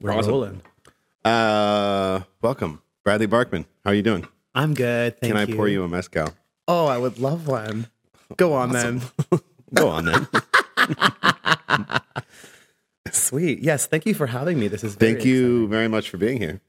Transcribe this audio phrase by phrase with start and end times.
[0.00, 0.30] We're Awesome.
[0.30, 0.62] rolling.
[1.24, 3.64] Uh, welcome, Bradley Barkman.
[3.84, 4.26] How are you doing?
[4.54, 5.18] I'm good.
[5.20, 5.56] Thank Can I you.
[5.56, 6.32] pour you a mezcal?
[6.66, 7.88] Oh, I would love one.
[8.36, 9.02] Go on then.
[9.74, 10.26] Go on then.
[13.10, 13.60] Sweet.
[13.60, 13.86] Yes.
[13.86, 14.68] Thank you for having me.
[14.68, 16.60] This is very Thank you very much for being here.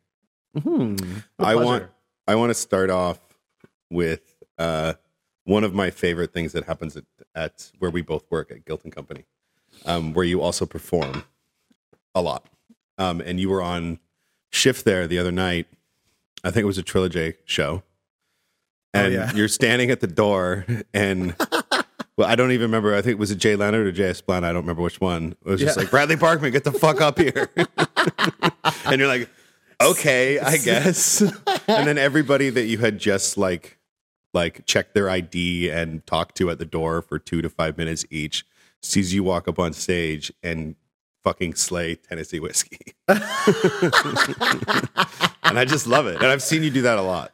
[0.56, 0.98] exciting.
[0.98, 1.20] Hmm.
[1.38, 1.66] I pleasure.
[1.66, 1.84] want
[2.28, 3.20] I want to start off
[3.90, 4.94] with uh,
[5.46, 7.04] one of my favorite things that happens at,
[7.36, 9.26] at where we both work at Guilt and Company,
[9.86, 11.24] um, where you also perform
[12.16, 12.46] a lot.
[13.00, 13.98] Um, and you were on
[14.52, 15.66] shift there the other night.
[16.44, 17.82] I think it was a Trilogy show.
[18.94, 19.34] And Oh, yeah.
[19.34, 21.36] you're standing at the door, and
[22.18, 22.94] well, I don't even remember.
[22.96, 24.44] I think it was it Jay Leonard or Jay Esplan.
[24.44, 25.36] I don't remember which one.
[25.46, 25.84] It was just Yeah.
[25.84, 27.50] like Bradley Barkman, get the fuck up here.
[28.86, 29.30] and you're like,
[29.82, 31.22] okay, I guess.
[31.68, 33.78] and then everybody that you had just like
[34.34, 38.06] like checked their ID and talked to at the door for two to five minutes
[38.12, 38.46] each
[38.82, 40.76] sees you walk up on stage and
[41.24, 42.94] fucking slay Tennessee whiskey.
[43.08, 43.20] and
[45.60, 46.16] I just love it.
[46.18, 47.32] And I've seen you do that a lot.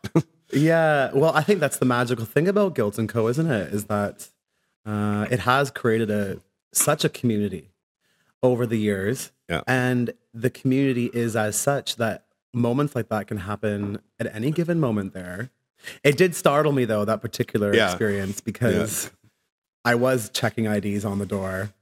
[0.52, 3.74] Yeah, well, I think that's the magical thing about Guilt and Co, isn't it?
[3.74, 4.30] Is that
[4.86, 6.40] uh, it has created a
[6.72, 7.72] such a community
[8.44, 9.62] over the years, Yeah.
[9.68, 14.80] and the community is as such that moments like that can happen at any given
[14.80, 15.14] moment.
[15.14, 15.50] There,
[16.04, 17.88] it did startle me though that particular Yeah.
[17.90, 19.10] experience because
[19.84, 21.74] I was checking IDs on the door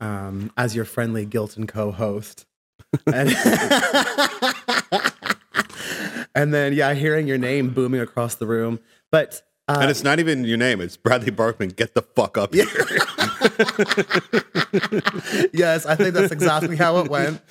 [0.00, 2.46] um, as your friendly Guilt and Co host.
[3.12, 3.28] And,
[6.34, 8.78] and then, yeah, hearing your name booming across the room.
[9.10, 11.74] But uh, and it's not even your name, it's Bradley Barkman.
[11.74, 12.66] Get the fuck up here.
[15.52, 17.42] yes, I think that's exactly how it went.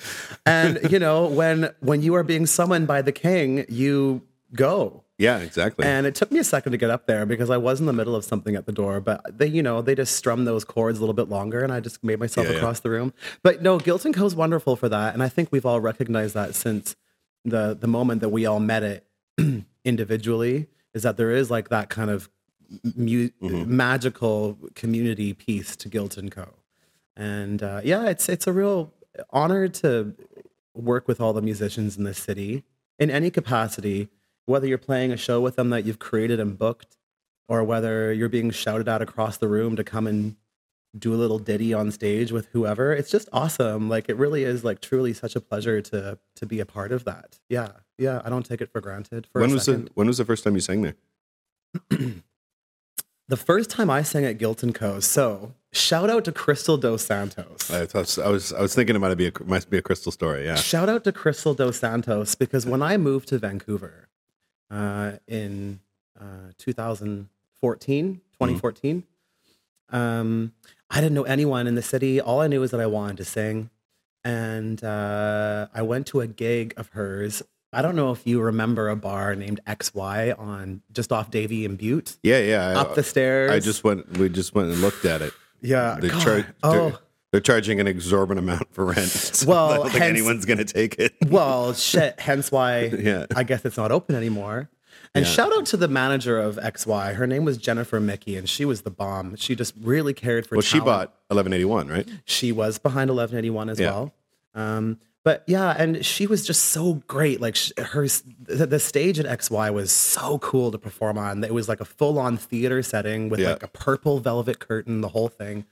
[0.46, 4.22] And you know, when when you are being summoned by the king, you
[4.54, 5.04] go.
[5.18, 5.84] Yeah, exactly.
[5.86, 7.92] And it took me a second to get up there because I was in the
[7.92, 10.98] middle of something at the door, but they, you know, they just strummed those chords
[10.98, 12.58] a little bit longer and I just made myself Yeah, yeah.
[12.58, 13.12] across the room.
[13.42, 15.14] But no, Guilt and Co is wonderful for that.
[15.14, 16.96] And I think we've all recognized that since
[17.44, 19.06] the the moment that we all met it
[19.84, 22.28] individually is that there is like that kind of
[22.96, 23.76] mu- Mm-hmm.
[23.76, 26.48] magical community piece to Guilt and Co.
[27.16, 28.92] And uh, yeah, it's it's a real
[29.30, 30.14] honor to
[30.74, 32.64] work with all the musicians in this city
[32.98, 34.08] in any capacity,
[34.46, 36.96] whether you're playing a show with them that you've created and booked,
[37.48, 40.36] or whether you're being shouted at across the room to come and
[40.98, 42.92] do a little ditty on stage with whoever.
[42.92, 43.88] It's just awesome.
[43.88, 47.04] Like it really is like truly such a pleasure to to be a part of
[47.04, 47.38] that.
[47.50, 47.72] Yeah.
[47.98, 48.22] Yeah.
[48.24, 49.86] I don't take it for granted for when a was second.
[49.86, 50.94] the when was the first time you sang there?
[53.28, 55.00] The first time I sang at Guilt and Co.
[55.00, 57.68] So shout out to Crystal Dos Santos.
[57.72, 60.12] I was I was, I was thinking it might be a might be a crystal
[60.12, 60.44] story.
[60.44, 60.54] Yeah.
[60.54, 64.08] Shout out to Crystal Dos Santos because when I moved to Vancouver
[64.70, 65.80] in
[66.20, 69.04] uh, 2014, 2014,
[69.90, 70.52] um,
[70.90, 72.20] I didn't know anyone in the city.
[72.20, 73.70] All I knew was that I wanted to sing.
[74.24, 77.42] And uh, I went to a gig of hers.
[77.72, 81.78] I don't know if you remember a bar named XY on just off Davie and
[81.78, 82.16] Bute.
[82.22, 82.68] Yeah, yeah.
[82.70, 83.50] I, Up the stairs.
[83.52, 84.18] I just went.
[84.18, 85.32] We just went and looked at it.
[85.60, 85.98] yeah.
[86.00, 86.46] They God.
[86.64, 86.98] oh,
[87.36, 89.08] they're, charging an exorbitant amount for rent.
[89.36, 91.14] So Well, I don't think hence- anyone's gonna take it.
[91.28, 92.18] well, shit.
[92.20, 93.26] Hence why Yeah.
[93.34, 94.68] I guess it's not open anymore.
[95.14, 95.30] And Yeah.
[95.32, 97.14] shout out to the manager of XY.
[97.14, 99.36] Her name was Jennifer Mickey, and she was the bomb.
[99.36, 100.56] She just really cared for.
[100.56, 102.08] Well, she bought 1181, right?
[102.24, 103.90] She was behind 1181 as Yeah.
[103.90, 104.14] well.
[104.54, 107.40] Um, but yeah, and she was just so great.
[107.40, 108.06] Like sh- her,
[108.44, 111.42] the, the stage at XY was so cool to perform on.
[111.42, 113.50] It was like a full on theater setting with Yeah.
[113.54, 115.64] like a purple velvet curtain, the whole thing.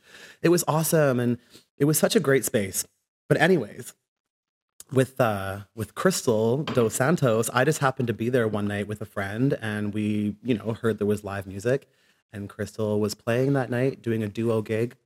[0.43, 1.39] It was awesome, and
[1.79, 2.85] it was such a great space.
[3.29, 3.95] But anyways,
[4.93, 9.01] with uh with Crystal Dos Santos, I just happened to be there one night with
[9.01, 11.87] a friend, and we, you know, heard there was live music,
[12.33, 14.97] and Crystal was playing that night, doing a duo gig,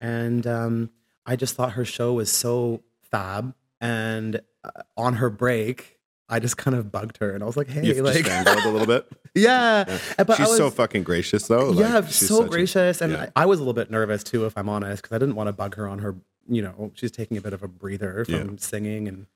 [0.00, 0.90] and um,
[1.24, 3.54] I just thought her show was so fab.
[3.84, 7.68] And uh, on her break, I just kind of bugged her, and I was like,
[7.68, 9.06] "Hey, You like, a little bit.
[9.34, 9.84] yeah."
[10.16, 11.70] But she's was, so fucking gracious, though.
[11.70, 13.00] Like, yeah, she's so such a- gracious.
[13.02, 13.30] and yeah.
[13.36, 15.48] I, I was a little bit nervous too, if I'm honest, because I didn't want
[15.48, 16.16] to bug her on her.
[16.48, 18.56] You know, she's taking a bit of a breather from Yeah.
[18.58, 19.26] singing, and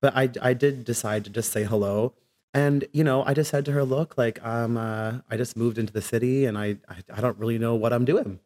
[0.00, 2.14] but I I did decide to just say hello.
[2.54, 5.78] And you know, I just said to her, "Look, like um, uh, I just moved
[5.78, 8.40] into the city, and I, I I don't really know what I'm doing,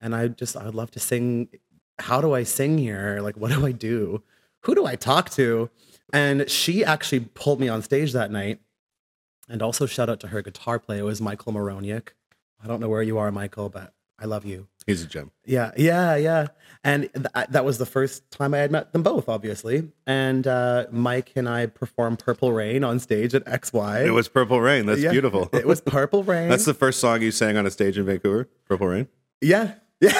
[0.00, 1.48] and I just I would love to sing.
[2.00, 3.20] How do I sing here?
[3.22, 4.22] Like, what do I do?
[4.66, 5.70] Who do I talk to?"
[6.12, 8.60] And she actually pulled me on stage that night,
[9.48, 11.00] and also shout out to her guitar player.
[11.00, 12.08] It was Michael Moroniak.
[12.62, 14.68] I don't know where you are, Michael, but I love you.
[14.86, 15.32] He's a gem.
[15.44, 16.46] Yeah, yeah, yeah.
[16.84, 19.90] And th- that was the first time I had met them both, obviously.
[20.06, 24.06] And uh, Mike and I performed Purple Rain on stage at XY.
[24.06, 24.86] It was Purple Rain.
[24.86, 25.48] That's Yeah, beautiful.
[25.52, 26.48] It was Purple Rain.
[26.48, 28.48] That's the first song you sang on a stage in Vancouver.
[28.64, 29.08] Purple Rain.
[29.40, 29.74] yeah.
[30.00, 30.10] Yeah.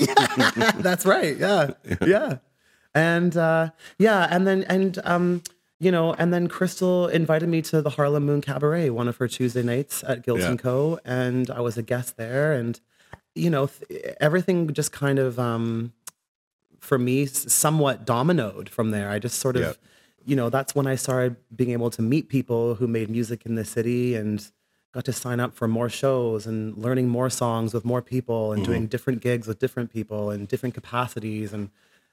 [0.00, 0.72] yeah.
[0.78, 1.36] That's right.
[1.38, 1.70] Yeah.
[2.04, 2.38] Yeah.
[2.96, 5.42] And uh, yeah, and then and um,
[5.78, 9.28] you know, and then Crystal invited me to the Harlem Moon Cabaret, one of her
[9.28, 10.50] Tuesday nights at Guilt Yeah.
[10.50, 10.98] and Co.
[11.04, 12.80] And I was a guest there, and
[13.34, 15.92] you know, th- everything just kind of um,
[16.80, 19.10] for me somewhat dominoed from there.
[19.10, 19.72] I just sort of, Yeah.
[20.24, 23.54] you know, that's when I started being able to meet people who made music in
[23.56, 24.44] the city and
[24.92, 28.64] got to sign up for more shows and learning more songs with more people and
[28.64, 31.68] doing different gigs with different people in different capacities and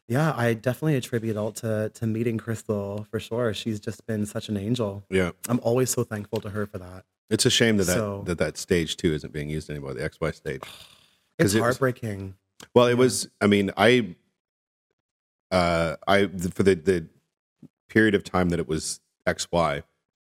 [0.07, 3.53] yeah, I definitely attribute it all to to meeting Crystal for sure.
[3.53, 5.03] She's just been such an angel.
[5.09, 5.31] Yeah.
[5.47, 7.05] I'm always so thankful to her for that.
[7.29, 9.93] It's a shame that So- that, that that stage too isn't being used anymore.
[9.93, 10.61] The XY stage.
[11.39, 12.35] It's it was- heartbreaking.
[12.75, 13.27] Well, it was.
[13.41, 14.15] I mean, I,
[15.51, 17.07] uh, I for the the
[17.89, 19.83] period of time that it was XY,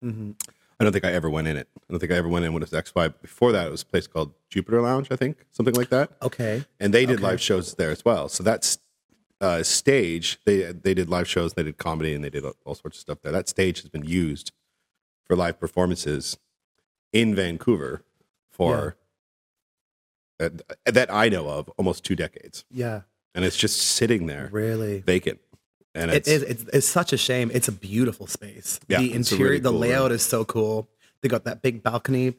[0.03, 0.31] hmm
[0.79, 1.69] I don't think I ever went in it.
[1.77, 3.13] I don't think I ever went in when it was XY.
[3.21, 6.13] Before that, it was a place called Jupiter Lounge, I think, something like that.
[6.23, 6.65] Okay.
[6.79, 7.23] And they did Okay.
[7.25, 8.31] live shows there as well.
[8.31, 8.79] So that's
[9.41, 10.39] uh, stage.
[10.45, 11.55] They they did live shows.
[11.55, 13.33] They did comedy, and they did all sorts of stuff there.
[13.33, 14.53] That stage has been used
[15.27, 16.37] for live performances
[17.13, 18.03] in Vancouver
[18.51, 18.97] for
[20.41, 20.51] uh,
[20.87, 23.03] that I know of almost two decades, Yeah.
[23.35, 25.01] and it's just sitting there Really.
[25.01, 25.41] vacant.
[25.95, 26.29] And It it's.
[26.29, 27.51] It's, it's such a shame.
[27.53, 28.79] It's a beautiful space.
[28.89, 30.13] Yeah, the interior, really the layout room.
[30.17, 30.89] is so cool.
[31.23, 32.37] They got that big balcony,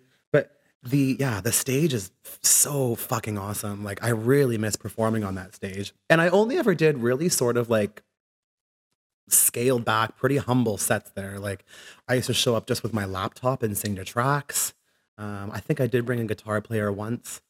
[0.84, 2.12] the yeah, the stage is
[2.42, 3.84] so fucking awesome.
[3.84, 7.58] Like I really miss performing on that stage, and I only ever did really sort
[7.58, 8.02] of like
[9.30, 11.40] scaled back, pretty humble sets there.
[11.40, 11.64] Like
[12.08, 14.74] I used to show up just with my laptop and sing to tracks.
[15.18, 17.42] Um, I think I did bring a guitar player once,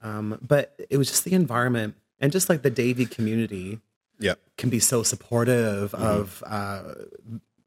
[0.00, 3.78] um, but it was just the environment and just like the Davie community
[4.18, 6.04] yeah, can be so supportive Mm-hmm.
[6.04, 6.94] of uh,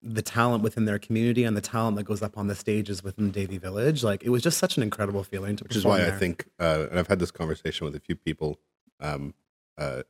[0.07, 3.31] the talent within their community and the talent that goes up on the stages within
[3.31, 4.03] Davie Village.
[4.03, 6.85] Like it was just such an incredible feeling to which is why I think, uh,
[6.91, 8.59] and I've had this conversation with a few people,
[8.99, 9.33] um,
[9.79, 10.03] uh,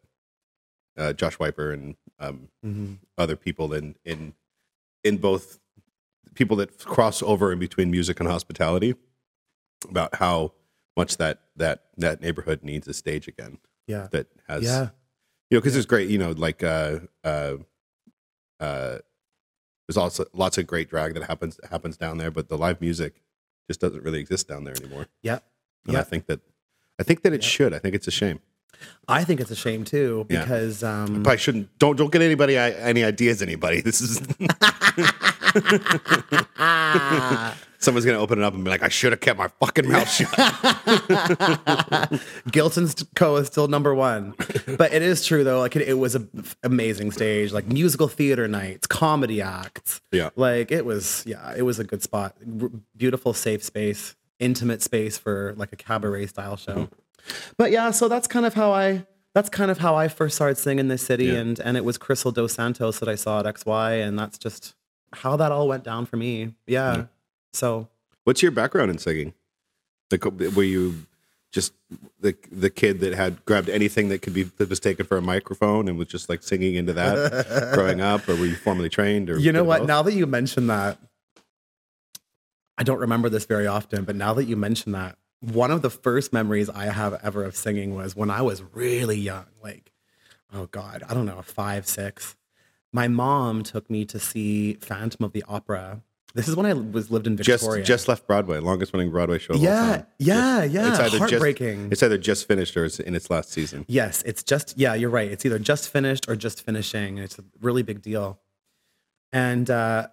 [0.97, 2.97] uh, Josh Wiper and um, Mhm.
[3.17, 4.33] other people in in
[5.03, 5.59] in both
[6.33, 8.95] people that cross over in between music and hospitality
[9.89, 10.53] about how
[10.97, 13.59] much that that that neighborhood needs a stage again.
[13.87, 14.89] Yeah, that has yeah,
[15.49, 17.57] you know because it's great you know like uh uh
[18.59, 18.97] uh
[19.87, 23.21] there's also lots of great drag that happens happens down there but the live music
[23.67, 25.07] just doesn't really exist down there anymore.
[25.21, 25.39] Yeah.
[25.87, 26.41] and I think that
[26.99, 27.73] I think that it should.
[27.73, 28.39] I think it's a shame
[29.07, 30.41] I think it's a shame too Yeah.
[30.41, 31.77] because um, Probably shouldn't.
[31.79, 33.41] Don't don't get anybody i- any ideas.
[33.41, 33.81] Anybody.
[33.85, 34.19] This is
[37.79, 40.09] someone's gonna open it up and be like, I should have kept my fucking mouth
[40.09, 40.33] shut.
[42.51, 44.33] Gilton's Co is still number one,
[44.77, 45.59] but it is true though.
[45.59, 46.29] Like it, it was an
[46.63, 50.01] amazing stage, like musical theater nights, comedy acts.
[50.11, 50.29] Yeah.
[50.35, 51.23] like it was.
[51.27, 52.35] Yeah, it was a good spot.
[52.61, 56.89] R- beautiful, safe space, intimate space for like a cabaret style show.
[57.57, 59.05] But yeah, so that's kind of how I.
[59.33, 61.33] That's kind of how I first started singing in this city, Yeah.
[61.39, 64.75] and and it was Crystal Dos Santos that I saw at XY, and that's just
[65.11, 66.53] how that all went down for me.
[66.67, 66.95] Yeah.
[66.95, 67.03] Yeah.
[67.53, 67.89] So
[68.23, 69.33] What's your background in singing?
[70.09, 71.05] The, co- were you
[71.51, 71.73] just
[72.21, 75.21] the the kid that had grabbed anything that could be that was taken for a
[75.21, 79.29] microphone and was just like singing into that growing up, or were you formally trained?
[79.29, 79.79] Or You know what?
[79.79, 79.87] both?
[79.87, 80.97] Now that you mention that,
[82.77, 85.17] I don't remember this very often, but now that you mention that,
[85.53, 89.17] one of the first memories I have ever of singing was when I was really
[89.17, 89.91] young, like,
[90.53, 92.35] oh God, I don't know, five, six.
[92.91, 96.01] My mom took me to see Phantom of the Opera.
[96.33, 97.83] This is when I was lived in just Victoria.
[97.83, 99.53] just left Broadway, longest running Broadway show.
[99.53, 100.89] Of all yeah, yeah, yeah.
[100.89, 101.83] It's either Heartbreaking.
[101.83, 103.85] just it's either just finished or it's in its last season.
[103.87, 105.31] Yes, it's just yeah, you're right.
[105.31, 107.19] It's either just finished or just finishing.
[107.19, 108.39] It's a really big deal.
[109.31, 110.07] And uh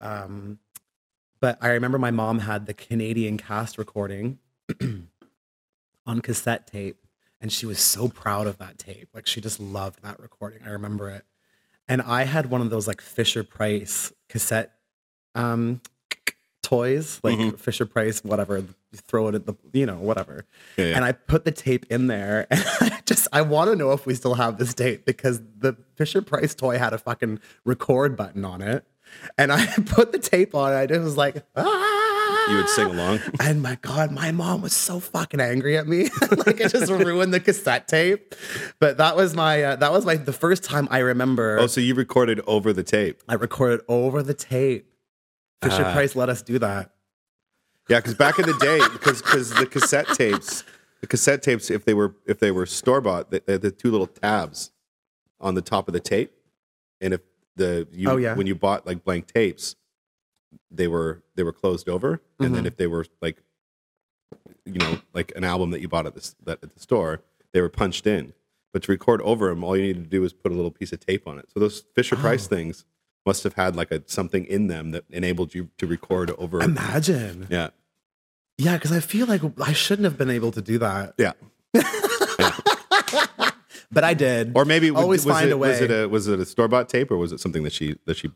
[0.00, 0.58] um
[1.40, 4.38] but I remember my mom had the Canadian cast recording
[6.06, 6.98] on cassette tape
[7.40, 9.08] and she was so proud of that tape.
[9.14, 10.60] Like she just loved that recording.
[10.64, 11.24] I remember it.
[11.88, 14.72] And I had one of those like Fisher Price cassette
[15.34, 15.80] um
[16.62, 17.58] toys, like Mhm.
[17.58, 20.46] Fisher Price whatever, throw it at the you know, whatever
[20.78, 20.96] Yeah, yeah.
[20.96, 22.46] and I put the tape in there.
[22.80, 25.76] And I just I want to know if we still have this tape because the
[25.96, 28.86] Fisher Price toy had a fucking record button on it,
[29.36, 30.72] and I put the tape on.
[30.72, 30.76] it.
[30.76, 32.03] I just was like, ah!
[32.48, 33.20] You would sing along.
[33.40, 36.04] And my God, my mom was so fucking angry at me.
[36.46, 38.34] like it just ruined the cassette tape.
[38.80, 41.80] But that was my uh, that was my the first time I remember Oh, so
[41.80, 43.22] you recorded over the tape?
[43.28, 44.90] I recorded over the tape.
[45.62, 45.92] Fisher Ah.
[45.92, 46.90] Price let us do that.
[47.88, 50.64] Yeah, because back in the day, because because the cassette tapes,
[51.02, 53.70] the cassette tapes, if they were if they were store bought, they, they had the
[53.70, 54.70] two little tabs
[55.40, 56.32] on the top of the tape,
[57.00, 57.20] and if
[57.56, 58.34] the you Oh, yeah.
[58.34, 59.76] when you bought like blank tapes,
[60.70, 62.66] they were they were closed over, and then Mhm.
[62.68, 63.42] if they were like,
[64.64, 67.60] you know, like an album that you bought at the that, at the store, they
[67.60, 68.32] were punched in.
[68.72, 70.90] but to record over them, all you need to do is put a little piece
[70.92, 71.48] of tape on it.
[71.54, 72.48] So those Fisher Price Oh.
[72.48, 72.84] things
[73.24, 76.60] must have had like a something in them that enabled you to record over.
[76.60, 77.46] Imagine.
[77.48, 77.70] Yeah,
[78.58, 81.34] Yeah, because I feel like I shouldn't have been able to do that, yeah.
[83.92, 84.52] but I did.
[84.56, 86.02] Or maybe Always was find it, a Was it way.
[86.02, 88.30] a was it a store bought tape or was it something that she that she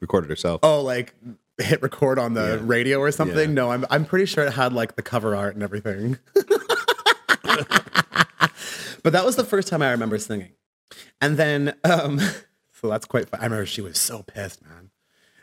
[0.00, 0.60] recorded herself?
[0.62, 1.14] oh, like
[1.62, 2.66] hit record on the Yeah.
[2.66, 3.50] radio or something.
[3.50, 3.54] Yeah.
[3.54, 6.18] No, I'm I'm pretty sure it had like the cover art and everything.
[9.02, 10.52] but that was the first time I remember singing,
[11.20, 12.18] and then um,
[12.72, 13.28] so that's quite.
[13.28, 13.40] Fun.
[13.40, 14.90] I remember she was so pissed, man.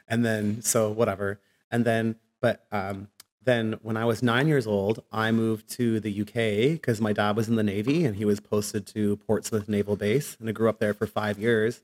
[0.08, 3.10] And then so whatever, and then but um,
[3.44, 7.36] then when I was nine years old, I moved to the UK because my dad
[7.36, 10.70] was in the Navy and he was posted to Portsmouth Naval Base, and I grew
[10.70, 11.82] up there for five years.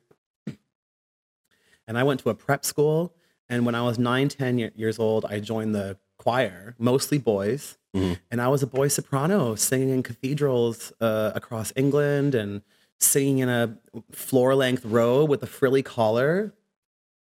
[1.85, 3.13] And I went to a prep school,
[3.53, 7.77] and when I was nine, ten ye- years old, I joined the choir, mostly boys,
[7.95, 8.17] Mhm.
[8.31, 12.61] and I was a boy soprano singing in cathedrals uh, across England and
[12.99, 13.77] singing in a
[14.11, 16.53] floor length robe with a frilly collar.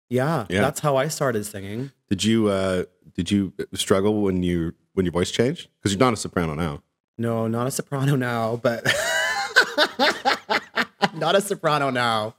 [0.09, 0.61] Yeah, Yeah.
[0.62, 1.90] that's how I started singing.
[2.09, 5.69] Did you uh, did you struggle when you when your voice changed?
[5.78, 6.83] Because you're not a soprano now.
[7.19, 8.85] No, not a soprano now, but
[11.14, 12.35] not a soprano now.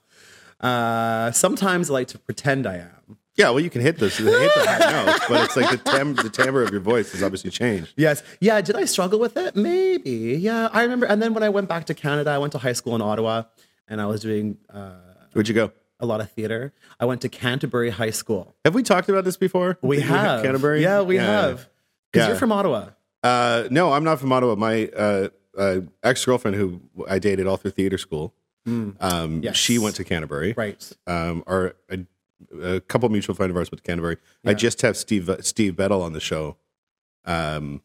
[0.59, 2.94] Uh, sometimes I like to pretend I am.
[3.37, 4.31] Yeah, well, you can hit this, hit the
[4.65, 7.93] high notes, but it's like the the timbre of your voice has obviously changed.
[7.97, 8.23] Yes.
[8.39, 8.61] Yeah.
[8.61, 9.55] Did I struggle with it?
[9.55, 10.37] Maybe.
[10.39, 10.69] Yeah.
[10.71, 11.05] I remember.
[11.05, 13.43] And then when I went back to Canada, I went to high school in Ottawa
[13.87, 14.91] and I was doing uh,
[15.33, 15.71] Where'd you go?
[15.99, 16.73] a lot of theater.
[16.99, 18.55] I went to Canterbury High School.
[18.65, 19.77] Have we talked about this before?
[19.81, 20.43] We have.
[20.43, 20.81] Canterbury.
[20.81, 21.67] Yeah, we have.
[22.11, 22.27] Because Yeah.
[22.29, 22.89] you're from Ottawa.
[23.23, 24.55] Uh, no, I'm not from Ottawa.
[24.55, 28.33] My uh, uh, ex girlfriend, who I dated all through theater school,
[28.67, 29.55] um, Yes.
[29.57, 30.53] she went to Canterbury.
[30.55, 30.89] Right.
[31.07, 31.75] Um, our
[32.61, 34.17] a, couple mutual friend of ours went to Canterbury.
[34.45, 36.57] I just have Steve Steve Bettel on the show.
[37.25, 37.81] Um,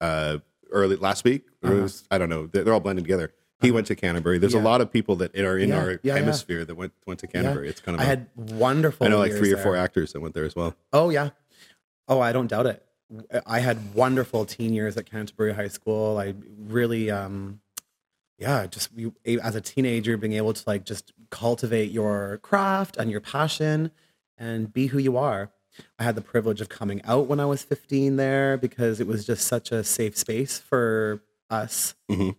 [0.00, 0.38] uh,
[0.70, 1.74] early last week, Uh-huh.
[1.82, 2.46] was- I don't know.
[2.46, 3.32] They're, they're all blended together.
[3.60, 4.38] He went to Canterbury.
[4.38, 4.60] There's Yeah.
[4.60, 6.14] a lot of people that are in Yeah, our yeah, yeah.
[6.16, 7.68] hemisphere that went went to Canterbury.
[7.68, 9.06] It's kind of I a- had wonderful.
[9.06, 9.82] I know like three or four there.
[9.82, 10.74] actors that went there as well.
[10.92, 11.30] Oh yeah.
[12.08, 12.84] Oh, I don't doubt it.
[13.46, 16.18] I had wonderful teen years at Canterbury High School.
[16.18, 17.60] I really, um,
[18.44, 23.10] yeah, just you, as a teenager, being able to like just cultivate your craft and
[23.10, 23.90] your passion
[24.36, 25.50] and be who you are.
[25.98, 29.24] I had the privilege of coming out when I was 15 there because it was
[29.24, 31.94] just such a safe space for us.
[32.10, 32.36] Mhm.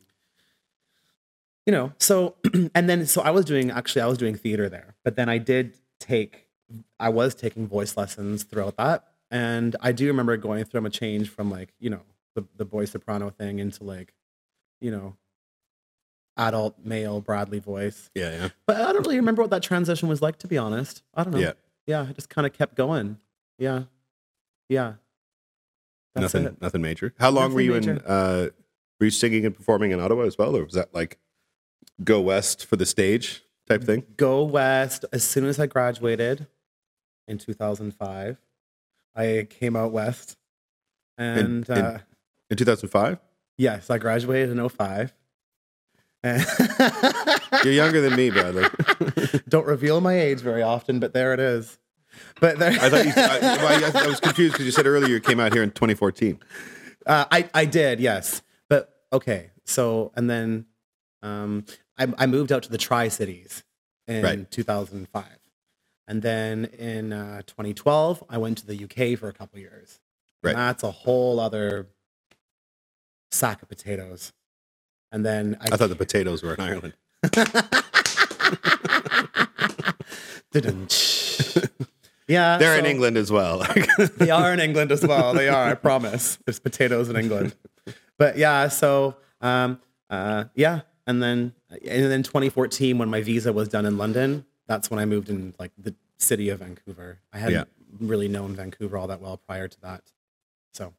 [1.65, 2.35] You know, so,
[2.75, 5.39] and then, so I was doing, actually, I was doing theater there, but then I
[5.39, 6.47] did take,
[6.99, 9.07] I was taking voice lessons throughout that.
[9.31, 12.01] And I do remember going through a change from like, you know,
[12.35, 14.13] the, the boy soprano thing into like,
[14.79, 15.15] you know,
[16.37, 18.09] adult male Bradley voice.
[18.15, 18.49] Yeah, yeah.
[18.67, 21.03] But I don't really remember what that transition was like, to be honest.
[21.13, 21.39] I don't know.
[21.39, 21.53] Yeah.
[21.87, 22.05] Yeah.
[22.09, 23.17] I just kind of kept going.
[23.57, 23.83] Yeah.
[24.69, 24.93] Yeah.
[26.13, 26.61] That's nothing, it.
[26.61, 27.13] nothing major.
[27.19, 28.01] How long were Nothing you in?
[28.05, 28.47] Uh,
[28.99, 31.17] were you singing and performing in Ottawa as well, or was that like
[32.03, 34.05] go west for the stage type thing?
[34.15, 35.03] Go West.
[35.11, 36.47] As soon as I graduated
[37.27, 38.37] in 2005,
[39.15, 40.37] I came out West.
[41.17, 41.99] And in- uh,
[42.49, 43.19] In 2005,
[43.57, 45.13] yes, I graduated in 05.
[46.25, 46.43] And
[47.63, 48.65] you're younger than me, Bradley.
[49.47, 51.77] Don't reveal my age very often, but there it is.
[52.41, 53.11] But there, I thought you.
[53.15, 55.69] I, well, I, I was confused because you said earlier you came out here in
[55.71, 56.39] 2014.
[57.05, 58.41] Uh, I I did, yes.
[58.69, 60.65] But okay, so and then
[61.21, 61.65] um,
[61.97, 63.63] I, I moved out to the Tri Cities
[64.07, 64.49] in Right.
[64.51, 65.25] 2005,
[66.07, 69.99] and then in uh, 2012 I went to the UK for a couple years.
[70.43, 70.55] And Right.
[70.55, 71.87] that's a whole other
[73.31, 74.31] sack of potatoes.
[75.11, 76.93] And then I, I thought the potatoes were in Ireland.
[82.27, 83.65] yeah, They're in England as well.
[84.17, 85.33] they are in England as well.
[85.33, 86.37] They are, I promise.
[86.45, 87.55] There's potatoes in England.
[88.17, 93.67] But yeah, so um, uh, yeah, and then and then 2014 when my visa was
[93.67, 97.19] done in London, that's when I moved in like the city of Vancouver.
[97.33, 97.63] I hadn't Yeah.
[97.99, 100.11] really known Vancouver all that well prior to that.
[100.73, 100.93] So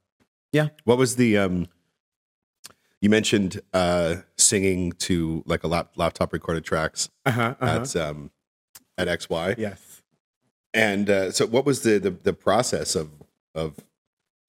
[0.52, 0.68] yeah.
[0.84, 1.38] what was the?
[1.38, 1.68] Um,
[3.00, 7.80] you mentioned uh, singing to like a lap, laptop recorded tracks uh-huh, uh-huh.
[7.80, 8.30] at um,
[8.98, 9.56] at XY.
[9.58, 10.02] yes.
[10.74, 13.10] And uh, so, what was the, the the process of
[13.54, 13.74] of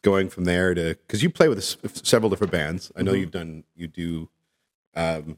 [0.03, 1.63] going from there to because you play with
[2.05, 2.91] several different bands.
[2.95, 3.19] I know Mhm.
[3.19, 4.29] you've done you do.
[4.95, 5.37] Um,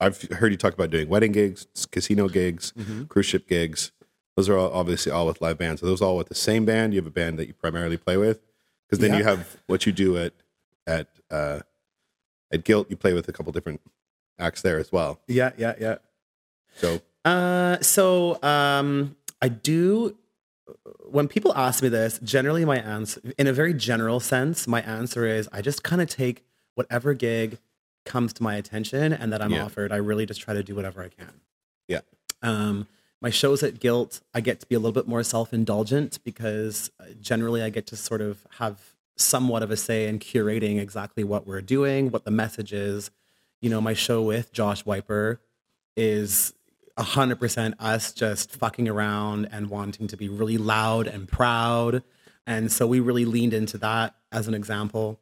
[0.00, 3.08] I've heard you talk about doing wedding gigs, casino gigs, Mhm.
[3.08, 3.90] cruise ship gigs.
[4.36, 5.82] Those are all, obviously all with live bands.
[5.82, 6.92] Are those all with the same band?
[6.94, 8.40] You have a band that you primarily play with,
[8.86, 10.32] because then you have what you do at
[10.86, 11.60] at uh,
[12.52, 12.88] at Guilt.
[12.90, 13.80] You play with a couple different
[14.38, 15.20] acts there as well.
[15.26, 15.96] Yeah, yeah, yeah.
[16.76, 20.16] So Uh, so um, I do.
[21.10, 25.26] When people ask me this, generally my answer, in a very general sense, my answer
[25.26, 27.58] is I just kind of take whatever gig
[28.04, 29.64] comes to my attention and that I'm Yeah.
[29.64, 31.40] offered, I really just try to do whatever I can.
[31.88, 32.00] Yeah.
[32.42, 32.86] Um,
[33.20, 36.90] my shows at Guilt, I get to be a little bit more self indulgent because
[37.00, 41.24] uh, generally I get to sort of have somewhat of a say in curating exactly
[41.24, 43.10] what we're doing, what the message is.
[43.60, 45.40] You know, my show with Josh Wiper
[45.96, 46.54] is
[46.96, 52.02] 100% us just fucking around and wanting to be really loud and proud.
[52.46, 55.20] And so we really leaned into that as an example.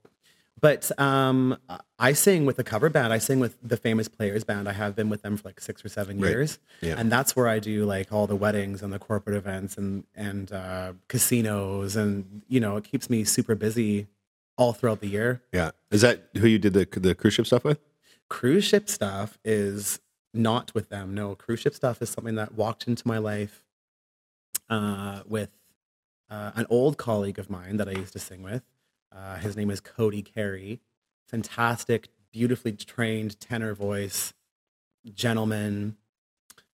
[0.60, 1.58] But um,
[1.98, 3.12] I sing with a cover band.
[3.12, 4.68] I sing with the Famous Players Band.
[4.68, 6.30] I have been with them for like six or seven Right.
[6.30, 6.94] years, Yeah.
[6.98, 10.50] and that's where I do like all the weddings and the corporate events and and
[10.52, 14.06] uh, casinos, and you know it keeps me super busy
[14.56, 15.42] all throughout the year.
[15.52, 15.72] Yeah.
[15.90, 17.78] Is that who you did the the cruise ship stuff with?
[18.30, 20.00] Cruise ship stuff is
[20.32, 21.14] not with them.
[21.14, 23.62] No, cruise ship stuff is something that walked into my life
[24.70, 25.50] uh, with
[26.30, 28.62] uh, an old colleague of mine that I used to sing with.
[29.16, 30.80] Uh, his name is Cody Carey.
[31.26, 34.34] Fantastic, beautifully trained tenor voice,
[35.14, 35.96] gentleman,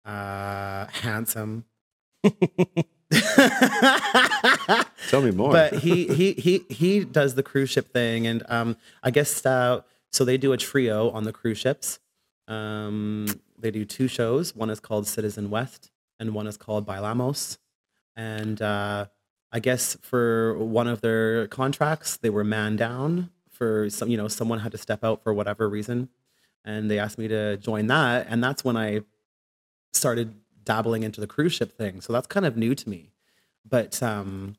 [0.04, 1.64] uh, handsome.
[5.08, 5.50] Tell me more.
[5.50, 9.80] but he he he he does the cruise ship thing, and um, I guess uh,
[10.12, 10.24] so.
[10.24, 11.98] They do a trio on the cruise ships.
[12.46, 13.26] Um,
[13.58, 14.54] they do two shows.
[14.54, 15.90] One is called Citizen West,
[16.20, 17.58] and one is called Bailamos.
[18.16, 19.06] And uh,
[19.52, 24.08] I guess for one of their contracts, they were man down for some.
[24.08, 26.08] You know, someone had to step out for whatever reason,
[26.64, 28.26] and they asked me to join that.
[28.28, 29.00] And that's when I
[29.92, 32.00] started dabbling into the cruise ship thing.
[32.00, 33.12] So that's kind of new to me.
[33.68, 34.56] But um,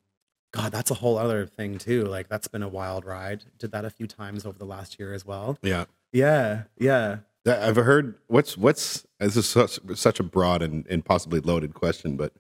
[0.52, 2.04] God, that's a whole other thing too.
[2.06, 3.44] Like that's been a wild ride.
[3.58, 5.58] Did that a few times over the last year as well.
[5.62, 5.86] yeah.
[6.12, 7.18] Yeah, yeah.
[7.46, 12.18] I've heard what's what's this is such, such a broad and, and possibly loaded question,
[12.18, 12.34] but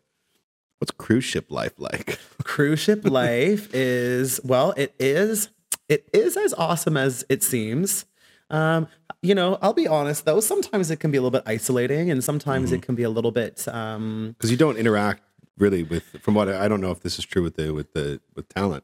[0.79, 2.19] what's cruise ship life like?
[2.43, 5.49] Cruise ship life is well, it is
[5.87, 8.05] it is as awesome as it seems.
[8.49, 8.87] Um,
[9.21, 12.23] you know, I'll be honest though, sometimes it can be a little bit isolating and
[12.23, 15.21] sometimes it can be a little bit um Because you don't interact
[15.57, 17.93] really with from what I, I don't know if this is true with the with
[17.93, 18.83] the with talent,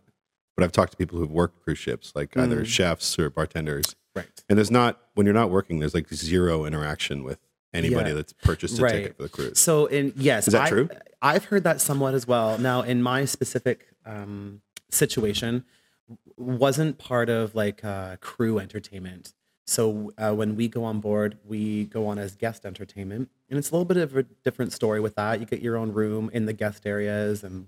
[0.55, 4.27] but I've talked to people who've worked cruise ships, like either chefs or bartenders, right.
[4.49, 7.39] and there's not when you're not working, there's like zero interaction with
[7.75, 8.15] anybody Yeah.
[8.15, 8.91] that's purchased a Right.
[8.93, 9.59] ticket for the cruise.
[9.59, 10.89] So in yes, Is that I, true?
[11.21, 12.57] I've heard that somewhat as well.
[12.57, 15.63] Now, in my specific um, situation,
[16.37, 19.33] wasn't part of like uh, crew entertainment.
[19.67, 23.71] So uh, when we go on board, we go on as guest entertainment, and it's
[23.71, 25.39] a little bit of a different story with that.
[25.39, 27.65] You get your own room in the guest areas, and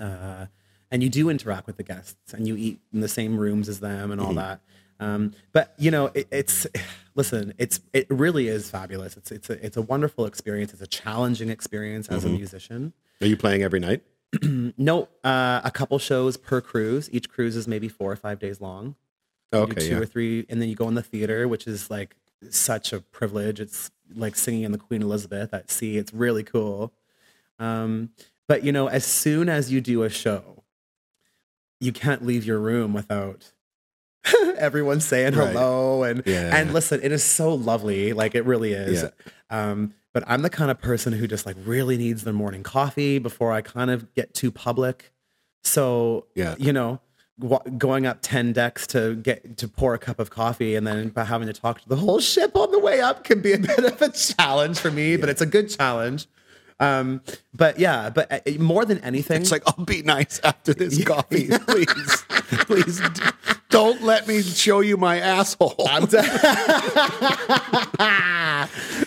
[0.00, 0.46] uh,
[0.90, 3.80] and you do interact with the guests, and you eat in the same rooms as
[3.80, 4.60] them, and all that.
[5.00, 6.66] Um, but you know, it, it's
[7.14, 9.16] listen, it's it really is fabulous.
[9.16, 10.72] It's it's a it's a wonderful experience.
[10.72, 12.92] It's a challenging experience as a musician.
[13.20, 14.02] Are you playing every night?
[14.78, 17.08] No, uh, a couple shows per cruise.
[17.10, 18.96] Each cruise is maybe four or five days long.
[19.52, 19.98] You Okay, two yeah.
[19.98, 22.16] or three, and then you go in the theater, which is like
[22.50, 23.60] such a privilege.
[23.60, 25.96] It's like singing in the Queen Elizabeth at sea.
[25.96, 26.92] It's really cool.
[27.58, 28.10] Um,
[28.46, 30.64] but you know, as soon as you do a show,
[31.80, 33.52] you can't leave your room without
[34.58, 35.48] everyone saying Right.
[35.48, 36.56] hello and Yeah.
[36.56, 37.00] and listen.
[37.02, 39.02] It is so lovely, like it really is.
[39.02, 39.10] Yeah.
[39.50, 43.18] Um, but I'm the kind of person who just like really needs their morning coffee
[43.18, 45.12] before I kind of get too public.
[45.62, 46.54] So Yeah.
[46.58, 47.00] you know,
[47.76, 51.24] going up ten decks to get to pour a cup of coffee and then by
[51.24, 53.78] having to talk to the whole ship on the way up can be a bit
[53.84, 56.26] of a challenge for me, but it's a good challenge.
[56.78, 57.22] Um,
[57.54, 61.48] but yeah, but uh, more than anything, It's like I'll be nice after this coffee,
[61.66, 62.24] please,
[62.66, 63.00] please.
[63.70, 65.74] Don't let me show you my asshole.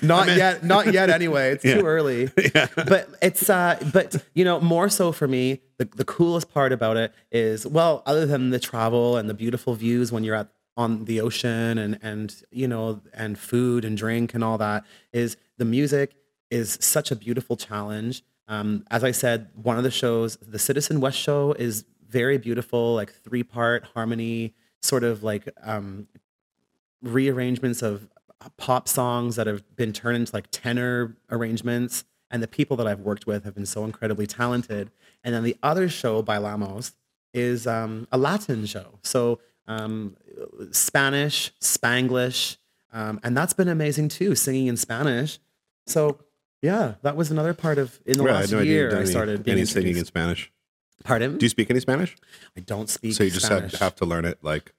[0.02, 1.76] not yet not yet anyway it's Yeah.
[1.80, 2.26] too early
[2.76, 6.98] but it's uh but you know more so for me the, the coolest part about
[6.98, 11.06] it is well other than the travel and the beautiful views when you're at on
[11.06, 15.66] the ocean and and you know and food and drink and all that is the
[15.66, 16.14] music
[16.50, 18.24] is such a beautiful challenge.
[18.48, 22.96] Um as i said one of the shows the citizen west show is very beautiful
[22.96, 26.08] like three part harmony sort of like um
[27.02, 28.10] rearrangements of
[28.58, 32.06] pop songs that have been turned into like tenor arrangements.
[32.32, 34.92] And the people that i've worked with have been so incredibly talented.
[35.24, 36.94] And then the other show Bailamos
[37.34, 39.00] is um, a latin show.
[39.04, 40.16] So um,
[40.72, 42.58] spanish spanglish
[42.92, 45.40] um, and that's been amazing too singing in spanish.
[45.86, 46.20] So
[46.62, 49.44] yeah that was another part of in the Right, I last no year i started
[49.44, 50.52] being any singing in Spanish.
[51.04, 52.16] pardon Do you speak any Spanish?
[52.58, 54.74] i don't speak So you just have, spanish have to learn it like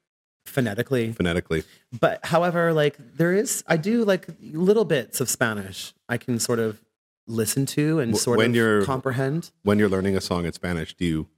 [0.47, 1.62] phonetically phonetically.
[1.99, 6.59] but however like there is i do like little bits of spanish i can sort
[6.59, 6.83] of
[7.27, 10.95] listen to and sort when of you're- comprehend When you're learning a song in Spanish,
[10.95, 11.29] do you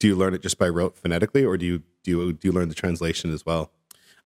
[0.00, 2.52] do you learn it just by rote phonetically, or do you do you do you
[2.52, 3.70] learn the translation as well?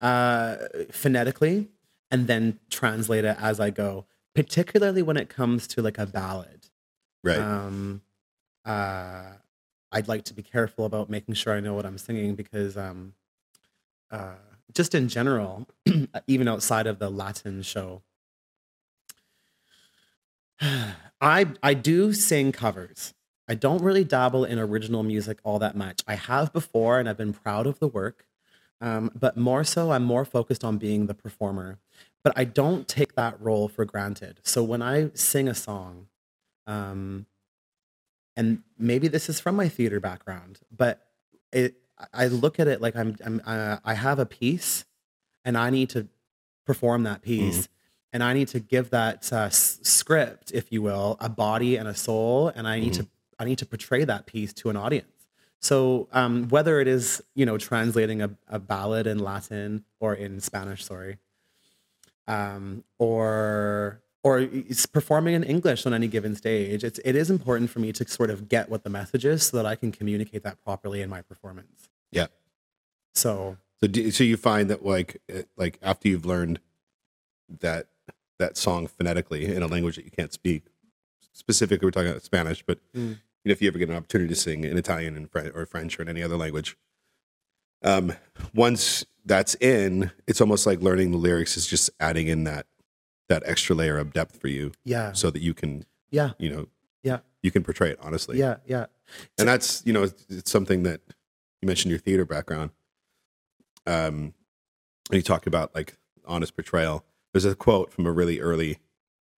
[0.01, 0.57] uh,
[0.91, 1.69] phonetically
[2.11, 6.69] and then translate it as I go, particularly when it comes to like a ballad.
[7.23, 7.39] Right.
[7.39, 8.03] Um,
[8.65, 9.33] uh,
[9.93, 13.15] I'd like to be careful about making sure I know what I'm singing because um,
[14.11, 14.35] uh,
[14.73, 15.69] just in general,
[16.27, 18.03] even outside of the Latin show,
[20.61, 23.15] I I do sing covers.
[23.49, 26.01] I don't really dabble in original music all that much.
[26.07, 28.27] I have before, and I've been proud of the work.
[28.81, 31.79] Um, but more so, I'm more focused on being the performer.
[32.25, 34.41] But I don't take that role for granted.
[34.43, 36.09] So when I sing a song,
[36.67, 37.27] um,
[38.37, 41.07] and maybe this is from my theater background, but
[41.53, 41.75] it
[42.13, 44.85] I look at it like I'm, I'm uh, I have a piece,
[45.45, 46.09] and I need to
[46.67, 47.69] perform that piece,
[48.13, 51.87] and I need to give that uh, s- script, if you will, a body and
[51.87, 53.07] a soul, and I need to
[53.39, 55.09] I need to portray that piece to an audience.
[55.61, 60.41] So um, whether it is you know translating a, a ballad in Latin or in
[60.41, 61.19] Spanish, sorry,
[62.27, 64.49] um, or or
[64.93, 68.31] performing in English on any given stage, it's it is important for me to sort
[68.31, 71.21] of get what the message is so that I can communicate that properly in my
[71.23, 71.89] performance.
[72.11, 72.27] yeah.
[73.15, 76.59] So So do, so you find that like uh, like after you've learned
[77.61, 77.89] that
[78.39, 80.65] that song phonetically in a language that you can't speak,
[81.33, 83.19] specifically we're talking about Spanish, but Mm.
[83.45, 85.67] you know, if you ever get an opportunity to sing in Italian and French or
[85.67, 86.77] French or in any other language,
[87.85, 88.13] um,
[88.55, 92.67] once that's in, it's almost like learning the lyrics is just adding in that
[93.29, 96.67] that extra layer of depth for you, yeah, so that you can yeah, you know
[97.03, 98.39] yeah, you can portray it honestly.
[98.39, 98.87] yeah, yeah.
[99.39, 101.01] and that's you know it's, it's something that
[101.63, 102.71] you mentioned your theater background.
[103.87, 104.35] Um
[105.11, 107.05] and you talked about like honest portrayal.
[107.33, 108.79] There's a quote from a really early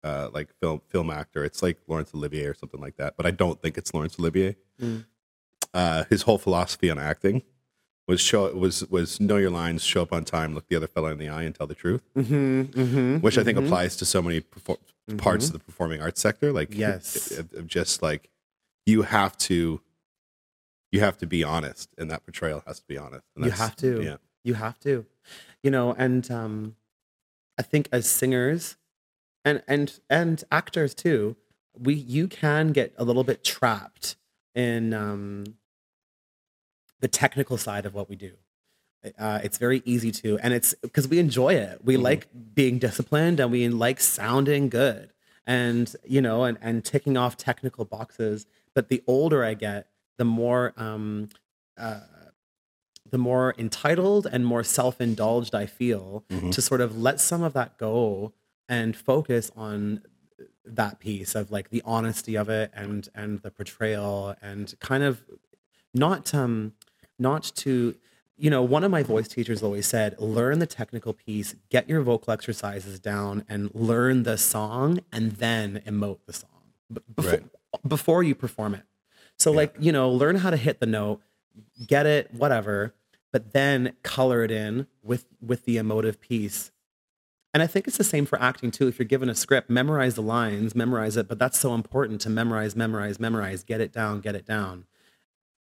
[0.04, 1.44] uh like film film actor.
[1.44, 4.56] It's like Laurence Olivier or something like that but I don't think it's Laurence Olivier.
[4.80, 5.04] Mm.
[5.74, 7.42] uh his whole philosophy on acting
[8.08, 11.08] was show was was know your lines show up on time look the other fellow
[11.08, 13.64] in the eye and tell the truth Mm-hmm, mm-hmm, which I think mhm.
[13.66, 14.78] applies to so many perfor-
[15.16, 16.52] parts of the performing arts sector.
[16.52, 17.30] Like, Yes.
[17.32, 18.28] of, of just like
[18.86, 19.80] you have to,
[20.92, 23.24] you have to be honest, and that portrayal has to be honest.
[23.36, 24.02] And You have to.
[24.02, 25.04] yeah, You have to,
[25.62, 26.76] you know, and um,
[27.58, 28.76] I think as singers
[29.44, 31.36] and and and actors too,
[31.78, 34.16] we you can get a little bit trapped
[34.54, 35.44] in um,
[37.00, 38.32] the technical side of what we do.
[39.18, 41.84] Uh, it's very easy to, and it's because we enjoy it.
[41.84, 42.02] We Mhm.
[42.02, 45.12] like being disciplined, and we like sounding good,
[45.46, 48.46] and you know, and and ticking off technical boxes.
[48.74, 51.28] But the older I get, the more um,
[51.76, 52.00] uh,
[53.08, 56.50] the more entitled and more self-indulged I feel Mhm.
[56.52, 58.32] to sort of let some of that go
[58.68, 60.02] and focus on
[60.64, 65.24] that piece of like the honesty of it and and the portrayal and kind of
[65.94, 66.72] not um
[67.18, 67.94] not to
[68.36, 72.02] you know one of my voice teachers always said learn the technical piece get your
[72.02, 76.50] vocal exercises down and learn the song and then emote the song
[77.16, 77.42] before, Right.
[77.88, 78.82] before you perform it
[79.38, 79.56] so Yeah.
[79.56, 81.22] like you know learn how to hit the note
[81.86, 82.94] get it whatever
[83.32, 86.70] but then color it in with with the emotive piece
[87.54, 90.14] and i think it's the same for acting too if you're given a script memorize
[90.14, 94.20] the lines memorize it but that's so important to memorize memorize memorize get it down
[94.20, 94.84] get it down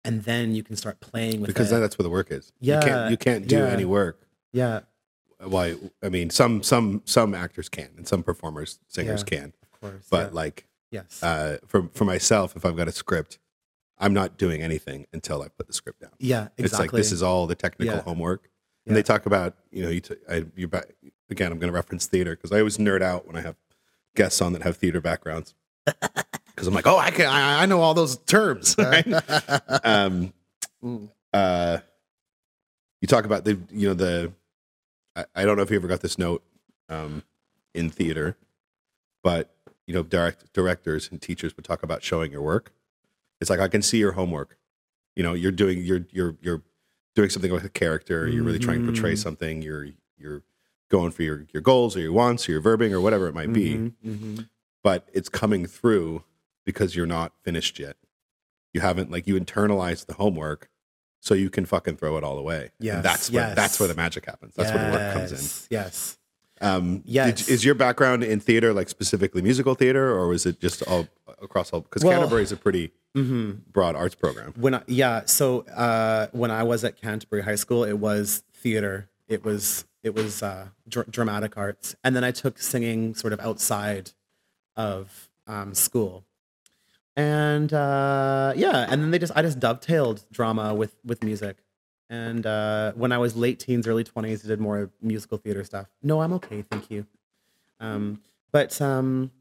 [0.03, 2.51] and then you can start playing with because it that's where the work is.
[2.59, 3.65] you Yeah, can't you can't do yeah.
[3.67, 4.27] any work.
[4.51, 4.81] yeah
[5.39, 5.75] Why?
[6.03, 9.37] I mean, some some some actors can, and some performers, singers Yeah.
[9.39, 9.53] can.
[9.63, 10.35] of course But yeah.
[10.35, 13.39] like yes uh, for for myself, if I've got a script,
[13.97, 16.11] I'm not doing anything until I put the script down.
[16.19, 18.49] yeah exactly It's like this is all the technical homework.
[18.87, 20.87] And they talk about, you know, you t- I, you're back
[21.29, 21.51] again.
[21.51, 23.55] I'm going to reference theater because I always nerd out when I have
[24.15, 25.53] guests on that have theater backgrounds
[26.61, 28.75] because I'm like, oh, I can, I, I know all those terms.
[28.77, 29.03] Right?
[29.83, 30.31] um,
[31.33, 31.79] uh,
[33.01, 34.31] you talk about the, you know, the.
[35.15, 36.43] I, I don't know if you ever got this note
[36.87, 37.23] um,
[37.73, 38.37] in theater,
[39.23, 39.55] but
[39.87, 42.71] you know, direct directors and teachers would talk about showing your work.
[43.41, 44.55] It's like I can see your homework.
[45.15, 46.61] You know, you're doing you're you're you're
[47.15, 48.27] doing something with a character.
[48.27, 49.17] You're really trying to portray Mhm.
[49.17, 49.61] something.
[49.63, 50.43] You're you're
[50.89, 53.51] going for your your goals or your wants or your verbing or whatever it might
[53.51, 53.73] be.
[53.77, 54.49] Mhm, mhm.
[54.83, 56.23] But it's coming through
[56.65, 57.95] because you're not finished yet.
[58.73, 60.69] You haven't like you internalized the homework,
[61.19, 62.63] so you can fucking throw it all away.
[62.63, 63.55] And Yes, that's where yes.
[63.55, 64.53] that's where the magic happens.
[64.55, 65.37] That's where the work comes in.
[65.37, 66.17] Yes, yes
[66.61, 70.83] Um, did- is your background in theater like specifically musical theater, or was it just
[70.83, 71.07] all
[71.41, 71.81] across all?
[71.81, 74.53] Because Well- Canterbury is a pretty hmm broad arts program.
[74.55, 79.09] when I, yeah so uh when i was at canterbury high school it was theater
[79.27, 83.41] it was it was uh dr- dramatic arts and then i took singing sort of
[83.41, 84.11] outside
[84.77, 86.23] of um school
[87.55, 91.57] and uh yeah and then they just i just dovetailed drama with with music
[92.11, 95.87] And uh, when I was late teens, early 20s, I did more musical theater stuff.
[96.09, 96.59] No, I'm okay.
[96.71, 97.05] Thank you.
[97.79, 98.19] Um,
[98.51, 99.31] but um,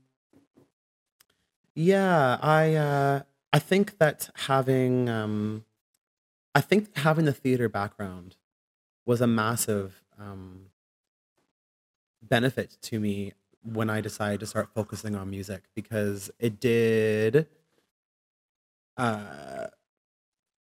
[1.74, 5.64] yeah, I uh, I think that having um,
[6.54, 8.36] I think having the theater background
[9.04, 10.66] was a massive um,
[12.22, 13.32] benefit to me
[13.64, 17.48] when I decided to start focusing on music because it did.
[18.96, 19.66] Uh,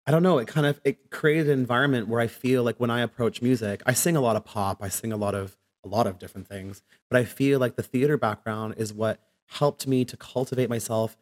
[0.08, 0.38] I don't know.
[0.38, 3.82] It kind of it created an environment where I feel like when I approach music,
[3.86, 4.84] I sing a lot of pop.
[4.84, 7.84] I sing a lot of a lot of different things, but I feel like the
[7.84, 11.18] theater background is what helped me to cultivate myself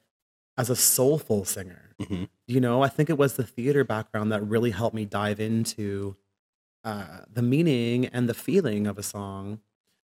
[0.58, 1.96] as a soulful singer.
[2.02, 2.30] Mhm.
[2.48, 6.18] You know, I think it was the theater background that really helped me dive into
[6.84, 9.62] uh, the meaning and the feeling of a song,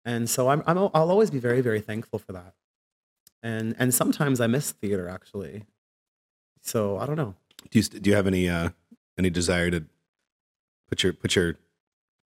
[0.05, 2.55] and so I'm, I'm I'll always be very very thankful for that.
[3.43, 5.65] And and sometimes I miss theater actually.
[6.67, 7.35] So I don't know.
[7.71, 8.71] Do you do you have any uh
[9.17, 9.85] any desire to
[10.89, 11.57] put your put your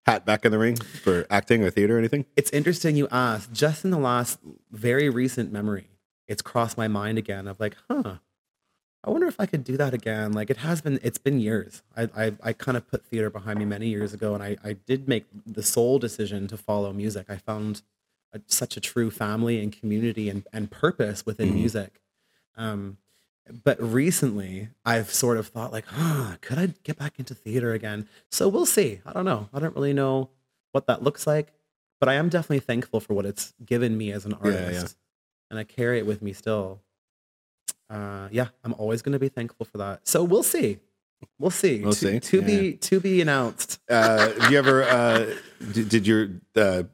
[0.07, 2.25] hat back in the ring for acting or theater or anything?
[2.37, 3.53] It's interesting you asked.
[3.53, 4.39] Just in the last
[4.71, 5.89] very recent memory,
[6.27, 8.17] it's crossed my mind again of like, huh,
[9.05, 10.33] I wonder if I could do that again.
[10.33, 11.83] Like it has been, it's been years.
[11.97, 14.73] I I, I kind of put theater behind me many years ago, and I I
[14.73, 17.27] did make the sole decision to follow music.
[17.29, 17.83] I found
[18.33, 21.55] a, such a true family and community and and purpose within Mhm.
[21.55, 22.01] music.
[22.57, 22.97] Um,
[23.65, 28.09] but recently, I've sort of thought like, huh, could I get back into theater again?
[28.31, 29.01] So we'll see.
[29.05, 29.49] I don't know.
[29.53, 30.31] I don't really know
[30.73, 31.53] what that looks like,
[31.99, 35.51] but I am definitely thankful for what it's given me as an artist, yeah.
[35.51, 36.81] and I carry it with me still.
[37.89, 40.07] Uh, yeah, I'm always going to be thankful for that.
[40.07, 40.79] So we'll see.
[41.39, 41.83] We'll see.
[41.83, 42.21] We'll to, see.
[42.21, 42.47] To Yeah.
[42.47, 43.81] be to be announced.
[43.89, 45.35] Uh, have you ever uh,
[45.73, 46.85] did, did your uh,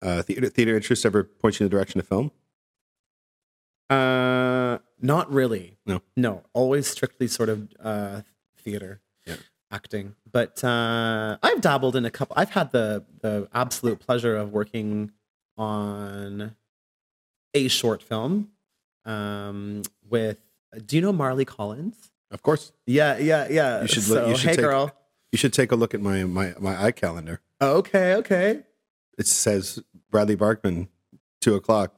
[0.00, 2.30] uh, theater theater interest ever point you in the direction of film?
[3.90, 5.76] Uh, not really.
[5.86, 6.02] No.
[6.16, 8.22] No, always strictly sort of uh,
[8.58, 9.36] theater, Yeah.
[9.70, 10.14] acting.
[10.30, 12.34] But uh, I've dabbled in a couple.
[12.38, 15.12] I've had the the absolute pleasure of working
[15.58, 16.54] on
[17.54, 18.50] a short film
[19.04, 20.38] um, with.
[20.84, 22.10] Do you know Marley Collins?
[22.30, 23.82] Of course, Yeah, yeah, yeah.
[23.82, 24.92] You should So, look- you should hey, take- girl.
[25.32, 27.40] you should take a look at my my my eye calendar.
[27.62, 28.62] Okay, okay.
[29.16, 30.88] It says Bradley Barkman,
[31.40, 31.94] two o'clock.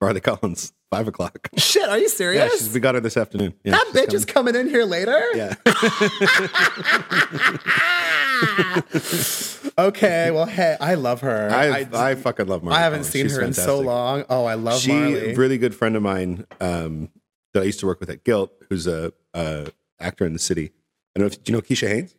[0.00, 1.48] Bradley Collins, five o'clock.
[1.56, 2.58] Shit, are you Yeah, serious?
[2.58, 3.54] she's, we got her this afternoon.
[3.64, 4.14] Yeah, that bitch coming.
[4.16, 5.20] is coming in here later.
[5.34, 5.54] Yeah.
[9.78, 11.48] okay, well, hey, I love her.
[11.50, 12.78] I, I, fucking love Marley.
[12.78, 13.12] I haven't Collins.
[13.12, 14.24] seen She's her in so long.
[14.28, 15.34] Oh, I love she Marley.
[15.34, 17.10] really good friend of mine um,
[17.54, 20.72] that I used to work with at Guilt, who's a, a actor in the city.
[21.16, 22.14] I don't know if do you know Keisha Haynes.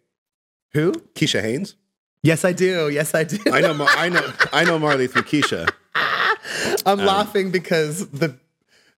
[0.73, 0.91] Who?
[1.15, 1.75] Keisha Haynes.
[2.23, 2.89] Yes, I do.
[2.89, 3.37] Yes, I do.
[3.51, 3.73] I know.
[3.73, 4.33] Mar- I know.
[4.53, 5.69] I know Marley through Keisha.
[6.85, 8.35] I'm Um, laughing because the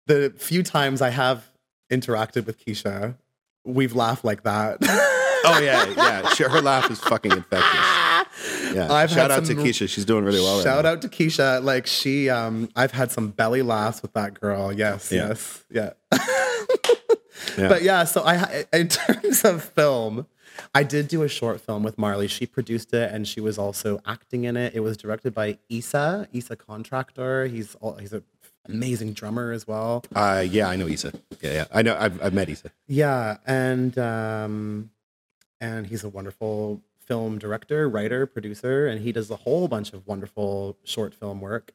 [0.07, 1.49] the few times I have
[1.91, 3.15] interacted with Keisha,
[3.63, 4.77] we've laughed like that.
[5.45, 6.29] Oh yeah, yeah.
[6.33, 7.79] She, her laugh is fucking infectious.
[8.75, 8.91] Yeah.
[8.91, 9.88] I've Shout out to Keisha.
[9.89, 10.57] She's doing really well.
[10.57, 10.91] right Shout now.
[10.91, 11.63] out to Keisha.
[11.63, 14.71] Like she, um, I've had some belly laughs with that girl.
[14.73, 15.29] Yes, Yeah.
[15.29, 15.89] yes, yeah.
[17.57, 17.67] Yeah.
[17.69, 20.27] But yeah, so I, in terms of film,
[20.74, 22.28] I did do a short film with Marley.
[22.28, 24.74] She produced it, and she was also acting in it.
[24.76, 27.48] It was directed by Issa, Issa Contractor.
[27.48, 28.24] He's all, he's an
[28.67, 30.04] amazing drummer as well.
[30.13, 31.13] Uh, yeah, I know Issa.
[31.41, 31.65] Yeah, yeah.
[31.74, 31.98] I know.
[32.00, 32.72] I've, I've met Issa.
[32.88, 34.91] Yeah, and um,
[35.60, 40.06] and he's a wonderful film director, writer, producer, and he does a whole bunch of
[40.08, 41.74] wonderful short film work.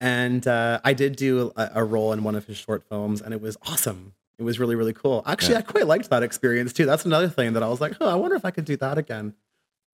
[0.00, 3.32] And uh, I did do a, a role in one of his short films, and
[3.32, 4.14] it was awesome.
[4.42, 5.22] It was really, really cool.
[5.24, 5.58] Actually, Yeah.
[5.60, 6.84] I quite liked that experience too.
[6.84, 8.98] That's another thing that I was like, oh, I wonder if I could do that
[8.98, 9.34] again.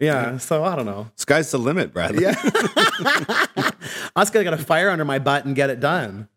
[0.01, 1.11] Yeah, so I don't know.
[1.17, 2.23] Sky's the limit, Bradley.
[2.23, 2.35] Yeah.
[3.03, 3.73] I
[4.17, 6.29] was gonna get a fire under my butt and get it done.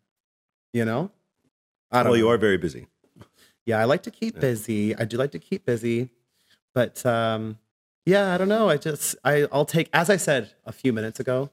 [0.73, 1.11] You know?
[1.91, 2.17] I don't Well, know.
[2.25, 2.87] you are very busy.
[3.65, 4.41] Yeah, I like to keep Yeah.
[4.41, 4.95] busy.
[4.95, 6.09] I do like to keep busy,
[6.73, 7.59] but um,
[8.05, 8.67] yeah, I don't know.
[8.69, 11.49] I just I I'll take as I said a few minutes ago,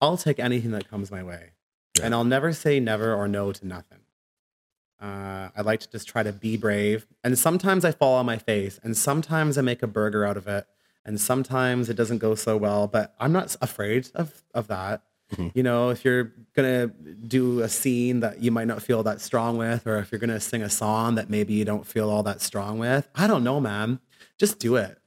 [0.00, 1.50] I'll take anything that comes my way,
[1.98, 2.06] Yeah.
[2.06, 3.98] and I'll never say never or no to nothing.
[5.00, 8.36] Uh, I like to just try to be brave, and sometimes I fall on my
[8.38, 10.66] face, and sometimes I make a burger out of it,
[11.06, 12.86] and sometimes it doesn't go so well.
[12.86, 15.02] But I'm not afraid of of that.
[15.34, 15.52] Mhm.
[15.54, 19.56] You know, if you're gonna do a scene that you might not feel that strong
[19.56, 22.42] with, or if you're gonna sing a song that maybe you don't feel all that
[22.42, 24.00] strong with, I don't know, man.
[24.38, 24.98] Just do it.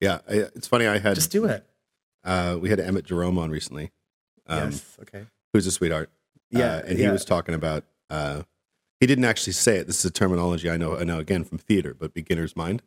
[0.00, 0.86] Yeah, I, it's funny.
[0.86, 1.66] I had Just do it.
[2.24, 3.90] uh, we had Emmett Jerome on recently,
[4.46, 4.96] um, yes.
[5.00, 5.24] Okay.
[5.52, 6.10] who's a sweetheart.
[6.50, 6.74] Yeah.
[6.76, 7.12] Uh, and he yeah.
[7.12, 7.84] was talking about.
[8.10, 8.42] Uh,
[9.00, 9.86] he didn't actually say it.
[9.86, 10.96] This is a terminology I know.
[10.96, 12.82] I know again from theater, but beginner's mind.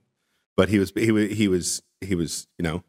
[0.58, 2.84] But he was he was he was he was you know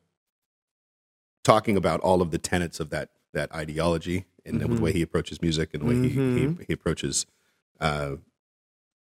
[1.45, 4.81] talking about all of the tenets of that that ideology and the Mhm.
[4.81, 6.59] way he approaches music and the way he, Mhm.
[6.59, 7.27] he he approaches
[7.81, 8.17] uh,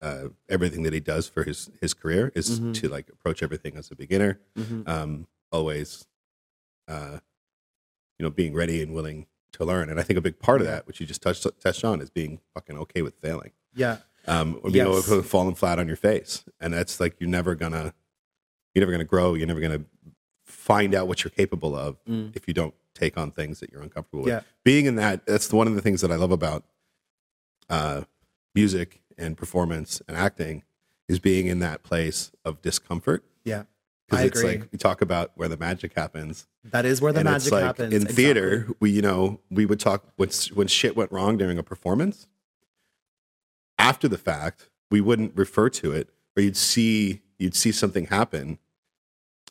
[0.01, 2.73] uh, everything that he does for his his career is Mhm.
[2.73, 4.87] to like approach everything as a beginner, Mhm.
[4.87, 6.07] um, always,
[6.87, 7.19] uh,
[8.19, 9.89] you know, being ready and willing to learn.
[9.89, 12.09] And I think a big part of that, which you just touched touched on, is
[12.09, 13.97] being fucking okay with failing, Yeah.
[14.27, 15.09] um, or being Yes.
[15.11, 16.43] okay falling flat on your face.
[16.59, 17.93] And that's like you're never gonna
[18.73, 19.33] you're never gonna grow.
[19.35, 19.85] You're never gonna
[20.43, 22.35] find out what you're capable of Mm.
[22.35, 25.67] if you don't take on things that you're uncomfortable with being in that that's one
[25.67, 26.63] of the things that i love about
[27.69, 28.03] uh,
[28.53, 30.63] music and performance and acting
[31.09, 33.63] is being in that place of discomfort Yeah.
[34.07, 34.57] because I it's agree.
[34.59, 37.63] like we talk about where the magic happens That is where the magic it's like
[37.63, 37.93] happens.
[37.93, 38.23] in Exactly.
[38.23, 42.27] theater we you know we would talk when, when shit went wrong during a performance
[43.79, 48.57] after the fact we wouldn't refer to it or you'd see you'd see something happen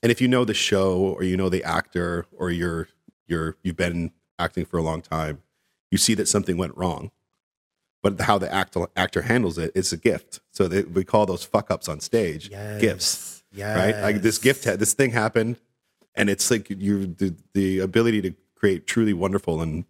[0.02, 2.88] and if you know the show or you know the actor or you're
[3.26, 5.42] you're you've been acting for a long time
[5.90, 7.10] you see that something went wrong
[8.02, 11.44] but how the actor actor handles it is a gift so they, we call those
[11.44, 12.80] fuck ups on stage Yes.
[12.80, 13.76] gifts Yes.
[13.76, 14.02] right?
[14.02, 15.60] Like this gift, had, this thing happened,
[16.16, 19.84] and it's like you the, the ability to create truly wonderful and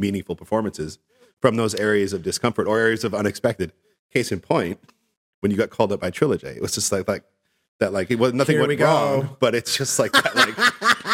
[0.00, 0.98] meaningful performances
[1.40, 3.72] from those areas of discomfort or areas of unexpected.
[4.12, 4.78] Case in point,
[5.40, 7.22] when you got called up by Trilogy, it was just like like
[7.78, 7.92] that.
[7.92, 8.86] Like it was nothing Here went we go.
[8.86, 10.34] wrong, but it's just like that.
[10.34, 10.56] Like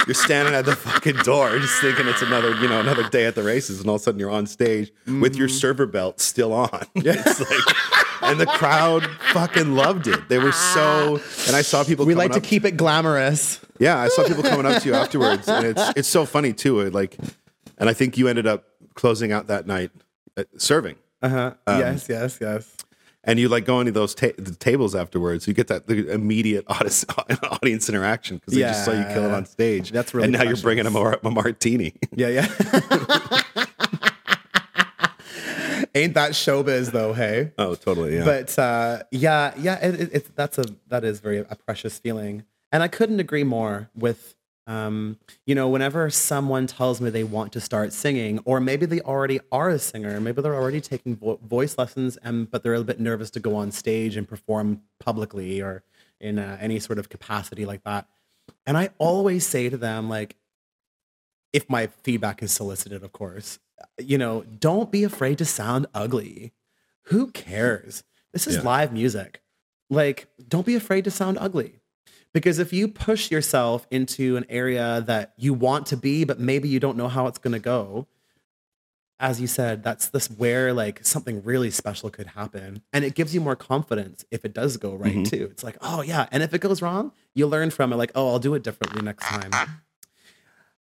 [0.06, 3.34] you're standing at the fucking door, just thinking it's another you know another day at
[3.34, 5.38] the races, and all of a sudden you're on stage with Mm-hmm.
[5.38, 6.82] your server belt still on.
[6.94, 7.76] It's like.
[8.22, 10.30] And the crowd fucking loved it.
[10.30, 12.06] They were so, and I saw people.
[12.06, 13.60] we like to keep it glamorous.
[13.78, 16.88] yeah, I saw people coming up to you afterwards, and it's it's so funny too.
[16.90, 17.18] Like,
[17.76, 19.90] and I think you ended up closing out that night
[20.36, 21.54] uh, serving, Uh-huh.
[21.66, 22.76] Um, yes, yes, yes.
[23.24, 25.46] and you like going to those ta- tables afterwards.
[25.48, 27.04] You get that the immediate audience,
[27.62, 29.90] audience interaction because they just saw you kill it on stage.
[29.90, 30.58] That's really and now precious.
[30.60, 31.94] you're bringing them a, a martini.
[32.14, 32.46] Yeah, yeah.
[35.96, 37.52] Ain't that showbiz though, hey?
[37.58, 38.16] oh, totally.
[38.16, 38.24] Yeah.
[38.24, 42.44] But uh, yeah, yeah, it, it, it's that's a that is very a precious feeling,
[42.72, 44.34] and I couldn't agree more with.
[44.66, 49.00] Um, you know, whenever someone tells me they want to start singing, or maybe they
[49.00, 52.78] already are a singer, maybe they're already taking vo- voice lessons, and but they're a
[52.78, 55.82] little bit nervous to go on stage and perform publicly or
[56.20, 58.08] in uh, any sort of capacity like that.
[58.66, 60.36] And I always say to them, like,
[61.52, 63.58] if my feedback is solicited, of course,
[63.98, 66.52] you know, don't be afraid to sound ugly.
[67.08, 68.02] Who cares?
[68.32, 68.62] This is Yeah.
[68.62, 69.42] live music.
[69.90, 71.80] Like, don't be afraid to sound ugly.
[72.34, 76.68] Because if you push yourself into an area that you want to be, but maybe
[76.68, 78.06] you don't know how it's going to go,
[79.20, 82.82] as you said, that's this where like something really special could happen.
[82.92, 85.30] And it gives you more confidence if it does go right Mhm.
[85.30, 85.48] too.
[85.52, 86.26] It's like, oh yeah.
[86.32, 89.00] And if it goes wrong, you learn from it, like, oh, I'll do it differently
[89.02, 89.52] next time.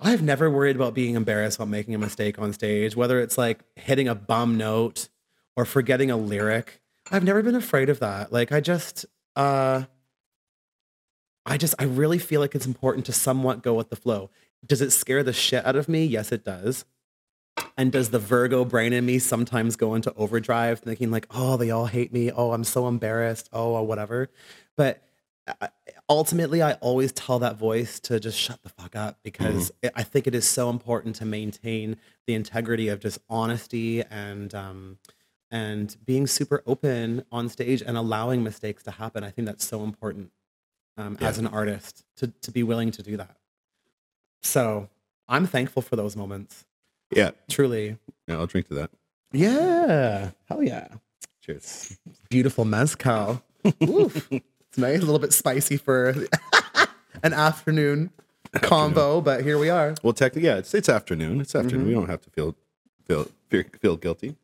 [0.01, 3.61] I've never worried about being embarrassed about making a mistake on stage, whether it's like
[3.77, 5.09] hitting a bum note
[5.57, 6.83] or forgetting a lyric.
[7.11, 8.33] I've never been afraid of that.
[8.33, 9.07] Like I just
[9.37, 9.85] uh
[11.47, 14.31] I just I really feel like it's important to somewhat go with the flow.
[14.67, 16.05] Does it scare the shit out of me?
[16.05, 16.85] Yes, it does.
[17.79, 21.71] And does the Virgo brain in me sometimes go into overdrive thinking like, "Oh, they
[21.71, 22.33] all hate me.
[22.33, 23.49] Oh, I'm so embarrassed.
[23.53, 24.29] Oh, or whatever."
[24.77, 25.03] But
[25.47, 25.69] uh,
[26.09, 30.03] ultimately I always tell that voice to just shut the fuck up because it, I
[30.03, 34.99] think it is so important to maintain the integrity of just honesty and um,
[35.51, 39.23] and being super open on stage and allowing mistakes to happen.
[39.23, 40.33] I think that's so important
[40.97, 43.37] um, as an artist to to be willing to do that.
[44.43, 44.89] So
[45.29, 46.65] I'm thankful for those moments.
[47.15, 47.97] yeah, Truly.
[48.29, 48.37] yeah.
[48.37, 48.91] I'll drink to that.
[49.33, 50.31] Yeah.
[50.49, 50.89] Hell yeah.
[51.43, 51.97] Cheers.
[52.31, 53.43] Beautiful mezcal.
[53.83, 54.29] Oof.
[54.31, 56.15] It's nice, a little bit spicy for
[57.23, 58.11] an afternoon
[58.63, 59.95] combo, but here we are.
[60.03, 61.41] Well, technically, yeah, it's it's afternoon.
[61.41, 61.87] It's afternoon.
[61.87, 62.55] We don't have to feel
[63.07, 64.37] feel feel, feel guilty.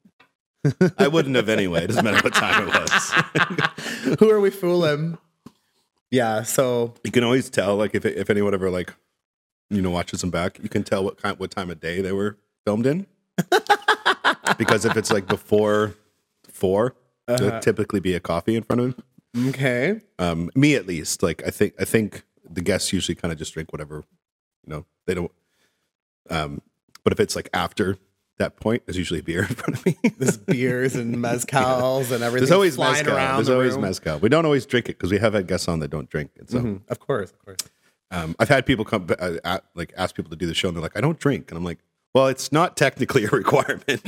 [0.98, 1.84] I wouldn't have anyway.
[1.84, 4.16] It doesn't matter what time it was.
[4.20, 5.18] Who are we fooling?
[6.12, 8.94] Yeah, so You can always tell, like if if anyone ever like
[9.70, 12.12] you know watches them back, you can tell what kind what time of day they
[12.12, 13.06] were filmed in.
[14.58, 15.94] because if it's like before
[16.52, 16.94] 4
[17.26, 19.48] there'll typically be a coffee in front of him.
[19.48, 20.02] okay.
[20.18, 21.22] Um, me at least.
[21.22, 24.04] Like I think I think the guests usually kind of just drink whatever,
[24.66, 24.84] you know.
[25.06, 25.32] They don't.
[26.28, 26.60] Um,
[27.04, 27.96] but if it's like after
[28.38, 29.96] that point, there's usually beer in front of me.
[30.18, 32.38] There's beers and mezcals and everything.
[32.46, 33.14] There's always mezcal.
[33.14, 33.36] around.
[33.36, 33.82] There's the always room.
[33.82, 34.18] mezcal.
[34.18, 36.30] We don't always drink it because we have had guests on that don't drink.
[36.36, 36.50] it.
[36.50, 36.80] so Mhm.
[36.88, 37.58] Of course, of course.
[38.10, 40.76] um, I've had people come uh, at, like ask people to do the show and
[40.76, 41.78] they're like, I don't drink, and I'm like,
[42.14, 44.02] well, it's not technically a requirement.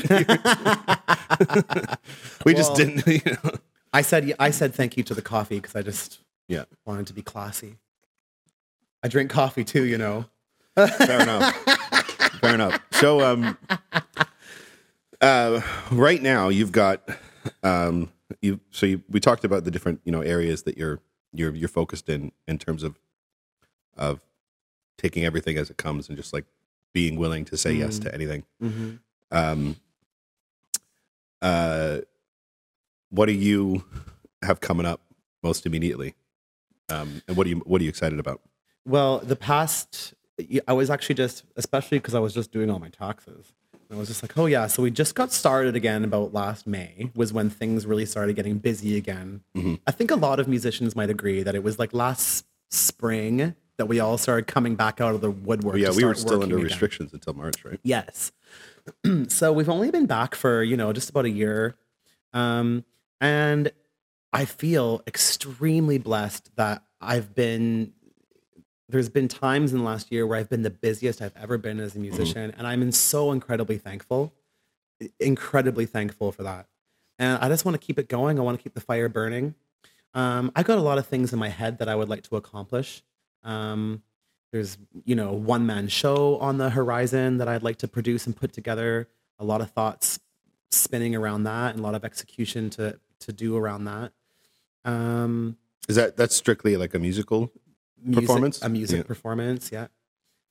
[2.45, 3.07] we just didn't.
[3.07, 3.51] You know?
[3.93, 7.13] I said I said thank you to the coffee because I just Yeah, wanted to
[7.15, 7.77] be classy.
[9.03, 10.27] I drink coffee too, you know.
[10.77, 11.55] fair enough.
[12.45, 12.81] Fair enough.
[12.93, 13.57] So, um,
[15.21, 17.09] uh, right now you've got
[17.63, 21.01] um, you so you, we talked about the different you know areas that you're
[21.33, 22.99] you're you're focused in in terms of
[23.97, 24.21] of
[24.99, 26.45] taking everything as it comes and just like
[26.93, 28.03] being willing to say yes Mm.
[28.03, 28.45] to anything.
[28.63, 28.91] Mm-hmm.
[29.33, 29.77] Um,
[31.43, 31.99] uh,
[33.11, 33.85] what do you
[34.43, 35.01] have coming up
[35.43, 36.15] most immediately?
[36.89, 38.41] Um, and what are you what are you excited about?
[38.87, 40.14] Well, the past,
[40.67, 43.53] I was actually just, especially because I was just doing all my taxes.
[43.91, 47.11] I was just like, oh yeah, so we just got started again about last May
[47.15, 49.43] was when things really started getting busy again.
[49.55, 49.79] Mhm.
[49.87, 53.87] I think a lot of musicians might agree that it was like last spring that
[53.87, 55.77] we all started coming back out of the woodwork.
[55.77, 56.65] Yeah, we were still under again.
[56.65, 57.79] restrictions until March, right?
[57.83, 58.33] Yes.
[59.29, 61.77] so we've only been back for, you know, just about a year.
[62.33, 62.85] Um,
[63.21, 63.71] and
[64.33, 67.93] I feel extremely blessed that I've been,
[68.89, 71.81] there's been times in the last year where I've been the busiest I've ever been
[71.81, 72.53] as a musician.
[72.57, 74.35] And I'm in so incredibly thankful,
[75.19, 76.67] incredibly thankful for that.
[77.19, 78.39] And I just want to keep it going.
[78.39, 79.55] I want to keep the fire burning.
[80.15, 82.37] Um, I got a lot of things in my head that I would like to
[82.37, 83.03] accomplish.
[83.43, 84.03] Um,
[84.53, 88.37] there's you know one man show on the horizon that I'd like to produce and
[88.37, 89.09] put together.
[89.41, 90.21] A lot of thoughts
[90.71, 94.13] spinning around that, and a lot of execution to to do around that.
[94.85, 95.57] Um,
[95.89, 97.51] Is that that's strictly like a musical?
[98.05, 98.63] Music- Performance?
[98.63, 99.03] a music Yeah.
[99.05, 99.87] performance, yeah.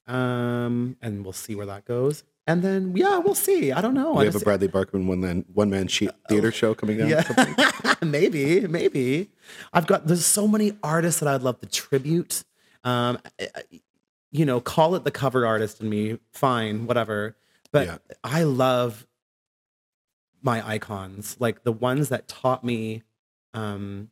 [0.07, 2.23] Um, and we'll see where that goes.
[2.45, 3.71] And then yeah, we'll see.
[3.71, 4.13] I don't know.
[4.15, 7.07] we I have a Bradley Barkman one man one man sheet theater show coming out.
[7.07, 9.29] yeah, maybe, maybe.
[9.71, 12.43] I've got there's so many artists that I'd love to tribute.
[12.83, 13.17] Um,
[14.31, 17.37] you know, call it the cover artist in me, fine, whatever.
[17.71, 17.97] But Yeah.
[18.25, 19.07] I love
[20.41, 23.03] my icons, like the ones that taught me,
[23.53, 24.09] um,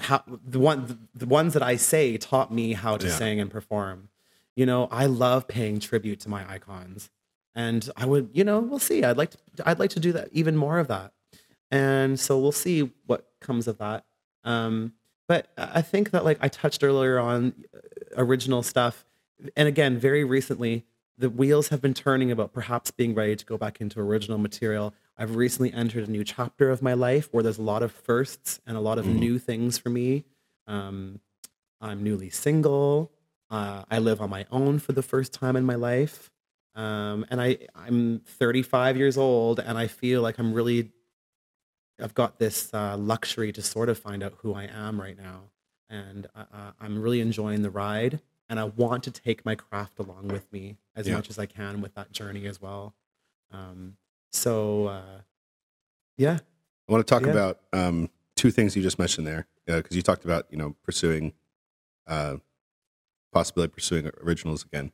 [0.00, 3.12] how the one the ones that I say taught me how to Yeah.
[3.16, 4.08] sing and perform.
[4.54, 7.10] You know, I love paying tribute to my icons,
[7.54, 9.04] and I would, you know, we'll see.
[9.04, 11.12] I'd like to, I'd like to do that, even more of that,
[11.70, 14.04] and so we'll see what comes of that.
[14.44, 14.94] Um,
[15.28, 17.80] but I think that, like I touched earlier on, uh,
[18.16, 19.04] original stuff,
[19.56, 20.84] and again, very recently,
[21.18, 24.92] the wheels have been turning about perhaps being ready to go back into original material.
[25.16, 28.60] I've recently entered a new chapter of my life where there's a lot of firsts
[28.66, 29.18] and a lot of Mhm.
[29.18, 30.24] new things for me.
[30.66, 31.20] Um,
[31.80, 33.12] I'm newly single.
[33.48, 36.30] Uh, I live on my own for the first time in my life.
[36.74, 40.92] Um, and I, I'm 35 years old and I feel like I'm really,
[42.00, 45.50] I've got this uh, luxury to sort of find out who I am right now.
[45.88, 48.20] And uh, uh, I'm really enjoying the ride.
[48.48, 51.16] And I want to take my craft along with me as Yeah.
[51.16, 52.94] much as I can with that journey as well.
[53.50, 53.96] Um,
[54.32, 55.20] so, uh,
[56.16, 56.38] yeah.
[56.88, 57.32] I want to talk Yeah.
[57.32, 61.32] about um, two things you just mentioned there because you talked about you know pursuing,
[62.06, 62.36] uh,
[63.32, 64.92] possibly pursuing originals again.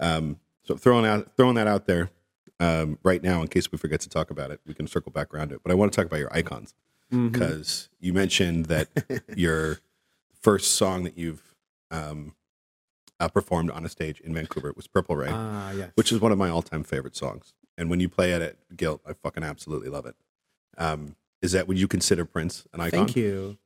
[0.00, 2.10] Um, so throwing out throwing that out there
[2.60, 5.32] um, right now in case we forget to talk about it, we can circle back
[5.32, 5.60] around it.
[5.62, 6.74] But I want to talk about your icons
[7.10, 8.88] because you mentioned that
[9.36, 9.78] your
[10.40, 11.54] first song that you've
[11.92, 12.34] um,
[13.20, 15.90] uh, performed on a stage in Vancouver It was Purple Rain Ah, yes.
[15.94, 17.52] which is one of my all-time favorite songs.
[17.76, 20.16] And when you play it at Guilt, I fucking absolutely love it.
[20.76, 23.06] Um, is that would you consider Prince an icon?
[23.06, 23.56] Thank you.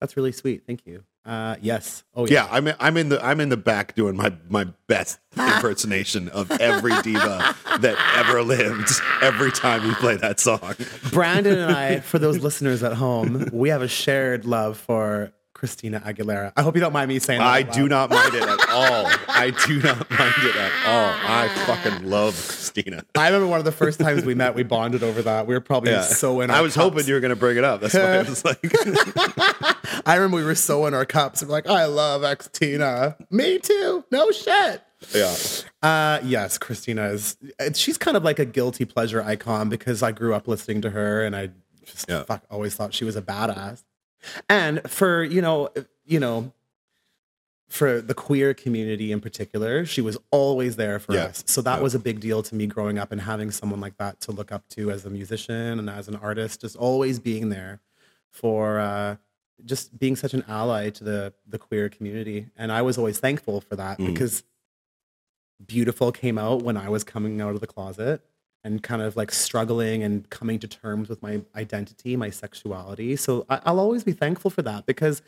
[0.00, 0.64] That's really sweet.
[0.66, 1.04] Thank you.
[1.24, 2.02] Uh, yes.
[2.16, 6.28] Oh, Yeah, I'm I'm in the I'm in the back doing my my best impersonation
[6.30, 8.90] of every diva that ever lived
[9.22, 10.74] every time you play that song.
[11.12, 15.32] Brandon and I, for those listeners at home, we have a shared love for
[15.62, 16.52] Christina Aguilera.
[16.56, 17.46] I hope you don't mind me saying that.
[17.46, 19.06] I do not mind it at all.
[19.28, 21.14] I do not mind it at all.
[21.24, 23.04] I fucking love Christina.
[23.14, 25.46] I remember one of the first times we met, we bonded over that.
[25.46, 26.00] We were probably yeah.
[26.00, 26.82] so in our I was cups.
[26.82, 27.80] hoping you were going to bring it up.
[27.80, 28.58] That's why I was like,
[30.04, 31.42] I remember we were so in our cups.
[31.44, 33.16] We're like, I love Christina.
[33.30, 34.04] Me too.
[34.10, 34.82] No shit.
[35.14, 35.36] yeah,
[35.80, 37.36] Uh, yes, Christina is.
[37.74, 41.24] She's kind of like a guilty pleasure icon because I grew up listening to her,
[41.24, 41.50] and I
[41.84, 42.24] just Yeah.
[42.24, 43.84] fuck, always thought she was a badass.
[44.48, 45.70] And for you know,
[46.04, 46.52] you know,
[47.68, 51.24] for the queer community in particular, she was always there for Yeah.
[51.24, 51.42] us.
[51.46, 51.82] So that Yeah.
[51.82, 54.52] was a big deal to me growing up, and having someone like that to look
[54.52, 57.80] up to as a musician and as an artist, just always being there
[58.30, 58.78] for.
[58.78, 59.16] Uh,
[59.64, 63.60] just being such an ally to the the queer community and i was always thankful
[63.60, 64.06] for that Mhm.
[64.08, 64.42] because
[65.64, 68.22] beautiful came out when i was coming out of the closet
[68.64, 73.44] and kind of like struggling and coming to terms with my identity my sexuality so
[73.48, 75.22] I, i'll always be thankful for that because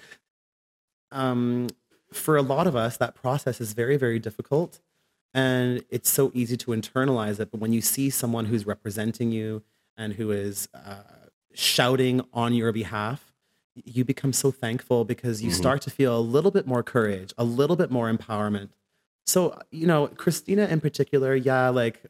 [1.13, 1.69] um
[2.13, 4.81] for a lot of us that process is very very difficult
[5.33, 9.63] and it's so easy to internalize it but when you see someone who's representing you
[9.97, 11.03] and who is uh,
[11.55, 13.33] shouting on your behalf
[13.85, 15.55] you become so thankful because you Mhm.
[15.55, 18.69] start to feel a little bit more courage, a little bit more empowerment.
[19.27, 22.05] So, you know, Christina in particular, yeah, like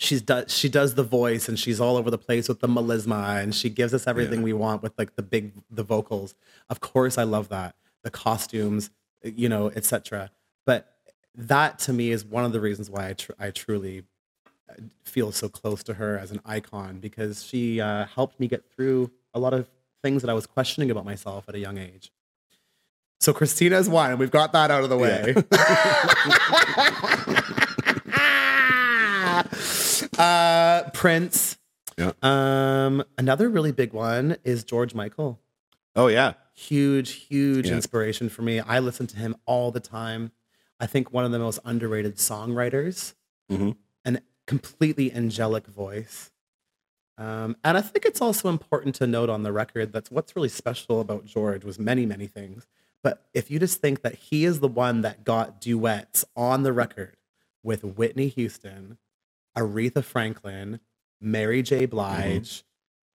[0.00, 3.40] she's does she does the voice and she's all over the place with the melisma
[3.40, 6.34] and she gives us everything we want with like the big the vocals.
[6.68, 8.90] Of course, I love that the costumes,
[9.22, 10.30] you know, etc.
[10.64, 10.92] But
[11.34, 14.04] that to me is one of the reasons why I tr- I truly
[14.68, 14.74] uh,
[15.04, 19.10] feel so close to her as an icon because she uh, helped me get through
[19.34, 19.68] a lot of
[20.02, 22.10] things that I was questioning about myself at a young age.
[23.20, 24.12] So Christina's one.
[24.12, 25.34] And we've got that out of the way.
[30.20, 31.58] uh, Prince.
[31.98, 32.12] Yeah.
[32.22, 35.40] Um, another really big one is George Michael.
[35.96, 36.34] Oh yeah.
[36.54, 37.74] Huge, huge Yeah.
[37.74, 38.60] inspiration for me.
[38.60, 40.32] I listen to him all the time.
[40.78, 43.14] I think one of the most underrated songwriters.
[43.50, 43.76] Mhm.
[44.04, 46.30] An completely angelic voice.
[47.18, 50.48] Um, and I think it's also important to note on the record that what's really
[50.48, 52.66] special about George was many, many things.
[53.02, 56.72] But if you just think that he is the one that got duets on the
[56.72, 57.16] record
[57.62, 58.96] with Whitney Houston,
[59.56, 60.80] Aretha Franklin,
[61.20, 61.86] Mary J.
[61.86, 62.64] Blige,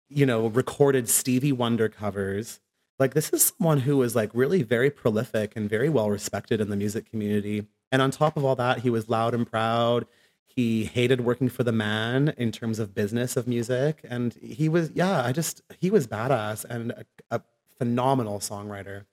[0.09, 2.59] you know, recorded Stevie Wonder covers.
[2.99, 6.69] Like this is someone who was like really very prolific and very well respected in
[6.69, 7.67] the music community.
[7.91, 10.05] And on top of all that, he was loud and proud.
[10.45, 13.99] He hated working for the man in terms of business of music.
[14.09, 17.41] And he was, yeah, I just, he was badass and a, a
[17.77, 19.05] phenomenal songwriter.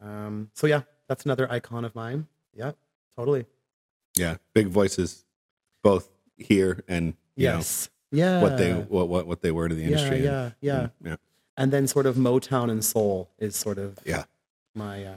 [0.00, 2.28] Um, so yeah, that's another icon of mine.
[2.52, 2.72] Yeah,
[3.16, 3.46] totally.
[4.16, 4.36] Yeah.
[4.54, 5.24] Big voices,
[5.82, 7.88] both here and you Yes.
[8.10, 8.40] yeah.
[8.42, 10.16] what they what what what they were to the yeah, industry.
[10.16, 10.80] and- yeah, yeah.
[10.80, 11.16] and- yeah.
[11.56, 14.24] And then sort of Motown and soul is sort of Yeah.
[14.74, 15.14] my uh,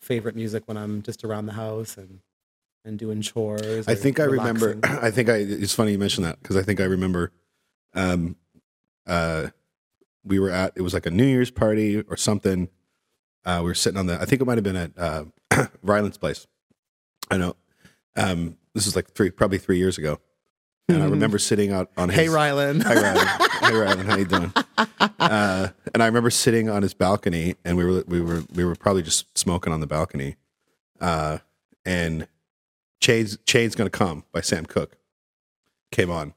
[0.00, 2.20] favorite music when I'm just around the house and
[2.84, 3.88] and doing chores.
[3.88, 4.78] I think I remember.
[4.84, 5.36] I think I.
[5.36, 7.32] It's funny you mentioned that because I think I remember.
[7.94, 8.36] Um,
[9.06, 9.48] uh,
[10.24, 12.68] we were at it was like a New Year's party or something.
[13.44, 14.20] Uh, we were sitting on the.
[14.20, 15.24] I think it might have been at uh,
[15.82, 16.46] Ryland's place.
[17.30, 17.56] I know.
[18.16, 20.20] Um, this is like three, probably three years ago,
[20.88, 22.08] and I remember sitting out on.
[22.08, 22.82] Hey his, Rylan.
[22.82, 23.28] Hi Ryland.
[23.60, 24.52] Hey Ryland, how you doing?
[25.18, 28.76] Uh, and I remember sitting on his balcony, and we were we were we were
[28.76, 30.36] probably just smoking on the balcony.
[31.00, 31.38] Uh,
[31.84, 32.28] and
[33.00, 34.96] Change's Change's Gonna Come by Sam Cooke
[35.90, 36.34] came on.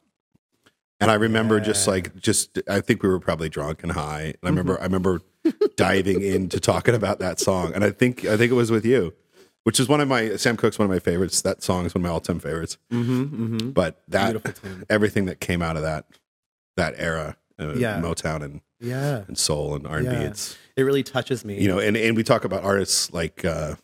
[1.00, 4.22] And I remember just like just I think we were probably drunk and high.
[4.22, 5.22] And I remember I remember
[5.76, 7.74] diving into talking about that song.
[7.74, 9.14] And I think I think it was with you,
[9.64, 11.42] which is one of my Sam Cooke's one of my favorites.
[11.42, 12.78] That song is one of my all time favorites.
[12.92, 13.22] mm-hmm,
[13.56, 13.70] mm-hmm.
[13.72, 14.36] But that
[14.90, 16.06] everything that came out of that
[16.78, 18.00] that era, uh, Yeah.
[18.02, 20.16] Motown and, Yeah, and soul and R and B.
[20.16, 21.62] It's it really touches me.
[21.62, 23.76] you know, and, and we talk about artists like uh,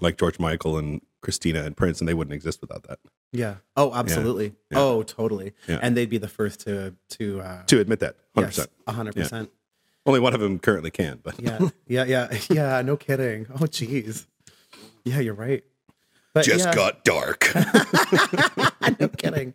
[0.00, 2.98] like George Michael and Christina and Prince, and they wouldn't exist without that.
[3.30, 3.56] Yeah.
[3.76, 4.54] Oh, absolutely.
[4.70, 4.78] Yeah.
[4.80, 5.52] Oh, totally.
[5.68, 5.78] Yeah.
[5.80, 8.70] And they'd be the first to to uh, To admit that, hundred yes, percent.
[8.88, 9.50] hundred percent.
[10.04, 12.82] Only one of them currently can, but Yeah, yeah, yeah, yeah.
[12.82, 13.46] No kidding.
[13.54, 14.26] Oh, jeez.
[15.04, 15.64] Yeah, you're right.
[16.34, 16.74] But just yeah.
[16.74, 17.52] got dark.
[19.00, 19.54] no kidding.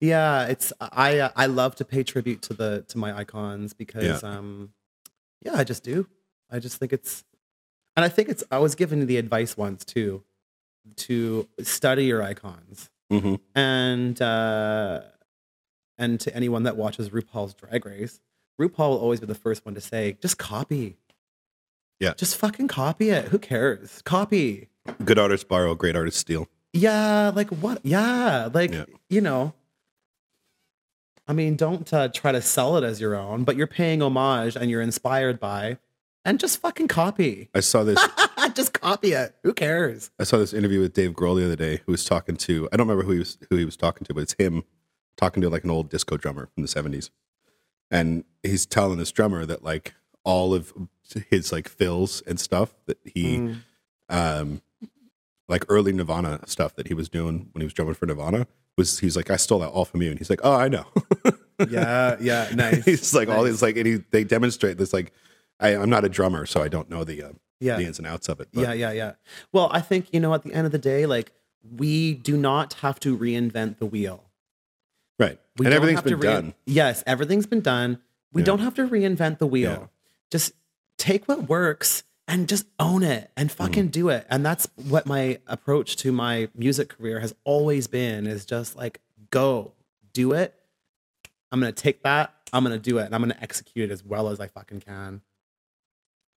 [0.00, 4.22] Yeah, it's I uh, I love to pay tribute to the to my icons because
[4.24, 4.70] um
[5.42, 6.06] yeah, I just do.
[6.50, 7.24] I just think it's
[7.96, 10.22] and I think it's I was given the advice once too
[10.96, 12.90] to study your icons.
[13.12, 13.40] Mhm.
[13.54, 15.02] And uh
[15.98, 18.20] and to anyone that watches RuPaul's Drag Race,
[18.60, 20.96] RuPaul will always be the first one to say, just copy.
[22.00, 22.14] Yeah.
[22.14, 23.26] Just fucking copy it.
[23.26, 24.02] Who cares?
[24.02, 24.68] Copy.
[25.04, 26.48] Good artists borrow, great artists steal.
[26.72, 27.80] Yeah, like what?
[27.84, 28.84] Yeah, like Yeah.
[29.08, 29.54] you know.
[31.26, 34.56] I mean, don't uh, try to sell it as your own, but you're paying homage
[34.56, 35.78] and you're inspired by,
[36.24, 37.48] and just fucking copy.
[37.54, 37.98] I saw this.
[38.54, 39.34] just copy it.
[39.42, 40.10] Who cares?
[40.18, 42.68] I saw this interview with Dave Grohl the other day, who was talking to.
[42.72, 44.64] I don't remember who he was who he was talking to, but it's him
[45.16, 47.10] talking to like an old disco drummer from the seventies,
[47.90, 50.74] and he's telling this drummer that like all of
[51.30, 53.56] his like fills and stuff that he, Mm.
[54.10, 54.62] um,
[55.48, 58.46] like early Nirvana stuff that he was doing when he was drumming for Nirvana
[58.78, 60.86] was he's like I stole that all from you, and he's like, oh, I know.
[61.70, 62.84] Yeah, yeah, nice.
[62.84, 63.52] he's like all nice.
[63.52, 65.12] these like, and he they demonstrate this like.
[65.60, 67.28] I, I'm not a drummer, so I don't know the uh,
[67.60, 68.48] Yeah, the ins and outs of it.
[68.52, 69.12] But yeah, yeah, yeah.
[69.52, 71.30] Well, I think you know, at the end of the day, like
[71.62, 74.24] we do not have to reinvent the wheel.
[75.18, 75.38] right.
[75.56, 76.54] We and everything's been rein- done.
[76.66, 78.00] Yes, everything's been done.
[78.32, 78.46] We Yeah.
[78.46, 79.70] don't have to reinvent the wheel.
[79.70, 79.86] Yeah.
[80.32, 80.52] Just
[80.98, 83.56] take what works and just own it and Mm-hmm.
[83.64, 84.26] fucking do it.
[84.30, 89.00] And that's what my approach to my music career has always been is just like
[89.30, 89.72] go,
[90.12, 90.54] do it.
[91.52, 93.90] I'm going to take that, I'm going to do it and I'm going to execute
[93.90, 95.20] it as well as I fucking can.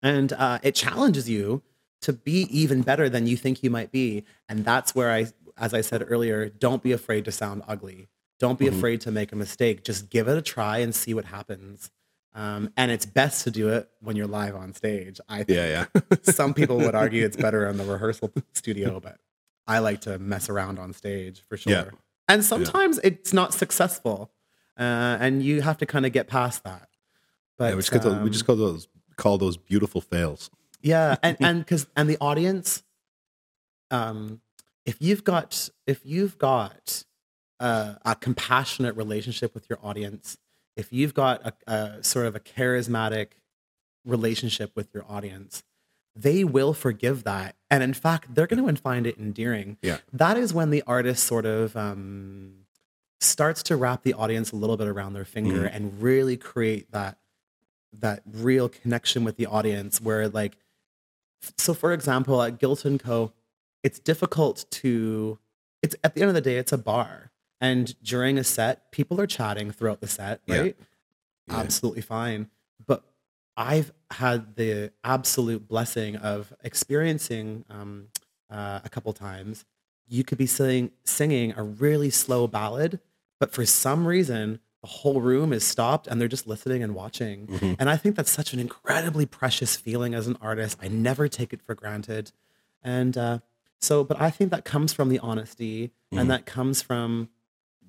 [0.02, 1.62] And uh, it challenges you
[2.02, 4.24] to be even better than you think you might be.
[4.48, 5.26] And that's where I,
[5.56, 8.08] as I said earlier, don't be afraid to sound ugly.
[8.38, 8.76] Don't be Mhm.
[8.76, 9.82] afraid to make a mistake.
[9.82, 11.90] Just give it a try and see what happens.
[12.36, 15.18] Um, and it's best to do it when you're live on stage.
[15.26, 16.00] I think Yeah, yeah.
[16.22, 19.16] some people would argue it's better in the rehearsal studio, but
[19.66, 21.72] I like to mess around on stage for sure.
[21.72, 21.90] Yeah.
[22.28, 24.30] and sometimes it's not successful,
[24.78, 26.88] uh, and you have to kind of get past that.
[27.56, 30.50] But Yeah, we just call those, we um, just call those call those beautiful fails.
[30.82, 32.82] yeah and and because and the audience
[33.90, 34.42] um
[34.84, 37.02] if you've got if you've got
[37.58, 40.36] uh, a compassionate relationship with your audience
[40.76, 43.28] if you've got a, a sort of a charismatic
[44.04, 45.62] relationship with your audience
[46.16, 47.56] they will forgive that.
[47.70, 49.76] And in fact they're going to find it endearing.
[49.82, 49.98] Yeah.
[50.12, 52.66] that is when the artist sort of um
[53.20, 57.18] starts to wrap the audience a little bit around their finger and really create that
[57.92, 60.56] that real connection with the audience where like
[61.56, 63.32] so for example at Guilt and Co
[63.82, 65.38] it's difficult to
[65.82, 67.25] it's at the end of the day it's a bar
[67.60, 70.76] and during a set people are chatting throughout the set right?
[71.48, 71.56] Yeah.
[71.58, 72.48] absolutely fine.
[72.86, 73.02] But
[73.56, 78.08] I've had the absolute blessing of experiencing um,
[78.50, 79.64] uh, a couple times.
[80.08, 83.00] You could be singing singing a really slow ballad
[83.38, 87.46] but for some reason the whole room is stopped and they're just listening and watching.
[87.48, 87.76] Mhm.
[87.78, 90.78] and i think that's such an incredibly precious feeling as an artist.
[90.80, 92.30] I never take it for granted.
[92.82, 93.38] And uh,
[93.80, 96.20] so but i think that comes from the honesty Mhm.
[96.20, 97.28] and that comes from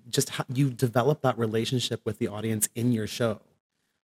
[0.09, 3.41] just how you develop that relationship with the audience in your show.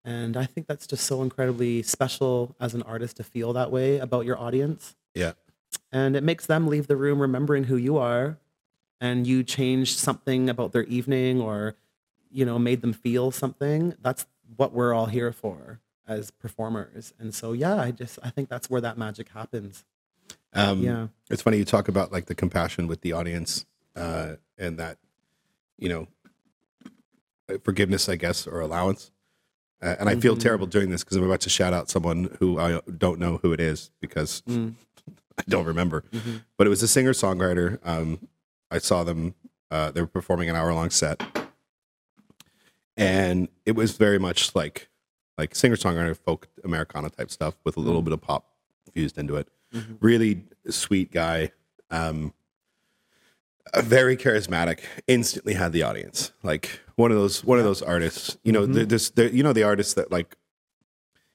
[0.05, 3.97] And i think that's just so incredibly special as an artist to feel that way
[3.99, 4.95] about your audience.
[5.13, 5.33] Yeah.
[5.91, 8.37] and it makes them leave the room remembering who you are
[9.01, 11.75] and you changed something about their evening or
[12.31, 13.95] you know made them feel something.
[14.01, 14.25] That's
[14.55, 17.13] what we're all here for as performers.
[17.19, 19.83] And so yeah i just i think that's where that magic happens.
[20.53, 21.07] Um, yeah.
[21.29, 24.97] It's funny you talk about like the compassion with the audience uh, and that,
[25.79, 26.07] you know,
[27.49, 29.11] uh, forgiveness, I guess, or allowance.
[29.81, 30.41] Uh, and I feel Mhm.
[30.41, 33.53] terrible doing this because I'm about to shout out someone who I don't know who
[33.53, 34.75] it is because Mm.
[35.37, 36.03] I don't remember.
[36.11, 36.43] Mhm.
[36.57, 37.79] But it was a singer songwriter.
[37.83, 38.27] Um,
[38.69, 39.35] I saw them.
[39.71, 41.21] Uh, they were performing an hour long set,
[42.97, 44.89] and it was very much like
[45.37, 48.51] like singer songwriter folk Americana type stuff with a little bit of pop
[48.93, 49.47] fused into it.
[49.73, 49.97] Mhm.
[50.01, 51.51] Really sweet guy.
[51.89, 52.33] Um,
[53.77, 54.79] very charismatic.
[55.07, 56.31] Instantly had the audience.
[56.43, 58.37] Like one of those one of those artists.
[58.43, 58.73] You know, Mhm.
[58.73, 60.35] there- there's you know the artists that like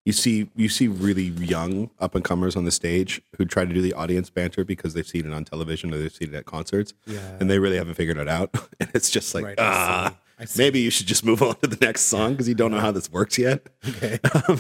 [0.04, 3.72] you see you see really young up and comers on the stage who try to
[3.72, 6.44] do the audience banter because they've seen it on television or they've seen it at
[6.44, 8.50] concerts yeah and they really haven't figured it out.
[8.80, 10.16] and it's just like Right, I ah, see.
[10.36, 10.62] I see.
[10.62, 12.90] maybe you should just move on to the next song because you don't know how
[12.90, 13.66] this works yet.
[13.88, 14.58] okay Um,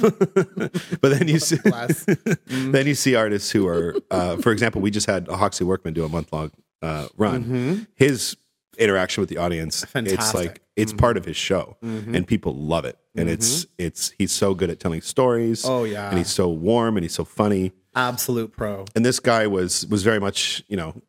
[1.02, 2.70] but then you see, Mm-hmm.
[2.72, 5.92] then you see artists who are, uh, for example, we just had a Hoxie Workman
[5.92, 6.52] do a month long
[6.84, 7.44] uh, run.
[7.44, 7.86] Mhm.
[7.94, 8.36] His
[8.78, 10.98] interaction with the audience, it's like it's Mhm.
[10.98, 12.14] part of his show, Mhm.
[12.16, 12.98] and people love it.
[13.16, 16.96] And it's it's he's so good at telling stories, oh yeah and he's so warm,
[16.96, 17.72] and he's so funny.
[17.96, 21.00] absolute pro And this guy was was very much you know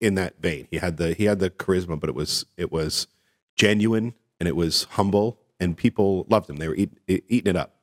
[0.00, 0.66] in that vein.
[0.72, 3.06] He had the he had the charisma, but it was it was
[3.54, 6.56] genuine and it was humble, and people loved him.
[6.56, 7.76] They were eat, eating it up.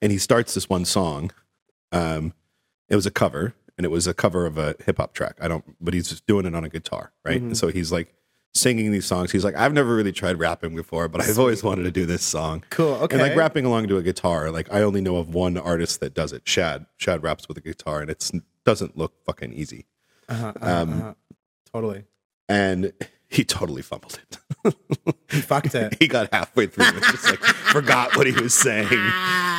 [0.00, 1.32] And he starts this one song.
[1.92, 2.32] Um,
[2.88, 5.36] it was a cover, and it was a cover of a hip hop track.
[5.40, 7.42] I don't, but he's just doing it on a guitar, right?
[7.42, 7.56] Mhm.
[7.56, 8.12] So he's like
[8.54, 9.30] singing these songs.
[9.30, 12.22] He's like, I've never really tried rapping before, but I've always wanted to do this
[12.22, 12.64] song.
[12.70, 15.56] cool okay And like rapping along to a guitar, like I only know of one
[15.56, 16.42] artist that does it.
[16.44, 16.86] Shad.
[16.96, 18.30] Shad raps with a guitar, and it
[18.64, 19.86] doesn't look fucking easy.
[20.28, 21.14] uh-huh, uh-huh, um, uh-huh.
[21.72, 22.04] totally
[22.48, 22.92] And
[23.28, 24.38] he totally fumbled it.
[25.30, 27.38] he fucked it he got halfway through and just like
[27.72, 28.88] forgot what he was saying,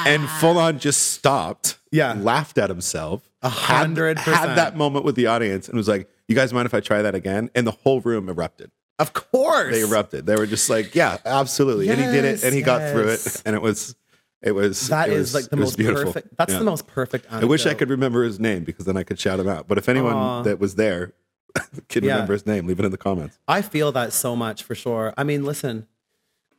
[0.05, 1.77] and full on just stopped.
[1.91, 2.13] Yeah.
[2.13, 3.27] laughed at himself.
[3.41, 4.55] A hundred Had percent.
[4.57, 7.15] that moment with the audience and was like, "You guys mind if I try that
[7.15, 8.69] again?" And the whole room erupted.
[8.99, 10.25] of course They erupted.
[10.25, 13.07] They were just like, "Yeah, absolutely." and he did it, Yes, and he got through
[13.09, 13.95] it, and it was,
[14.41, 14.87] it was.
[14.89, 16.13] That it is was- like the it was most beautiful.
[16.13, 16.37] perfect.
[16.37, 16.59] That's Yeah.
[16.59, 17.25] the most perfect.
[17.31, 19.67] I wish I could remember his name because then I could shout him out.
[19.67, 21.13] But if anyone that was there
[21.89, 22.13] can Yeah.
[22.13, 23.37] remember his name, leave it in the comments.
[23.47, 25.13] I feel that so much for sure.
[25.17, 25.87] I mean, listen,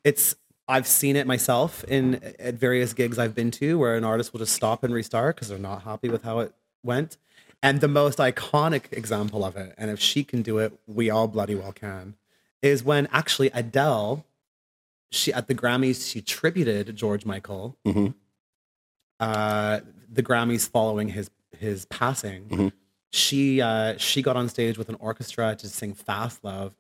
[0.05, 0.35] it's
[0.69, 4.39] I've seen it myself in at various gigs I've been to where an artist will
[4.39, 7.17] just stop and restart because they're not happy with how it went.
[7.63, 11.27] And the most iconic example of it, and if she can do it, we all
[11.29, 12.15] bloody well can,
[12.63, 14.25] is when actually Adele,
[15.11, 17.77] she at the Grammys, she tributed George Michael.
[17.87, 18.15] Mhm.
[19.19, 19.81] Uh,
[20.11, 22.73] the Grammys following his his passing, Mhm.
[23.11, 26.73] She uh, she got on stage with an orchestra to sing "Fastlove"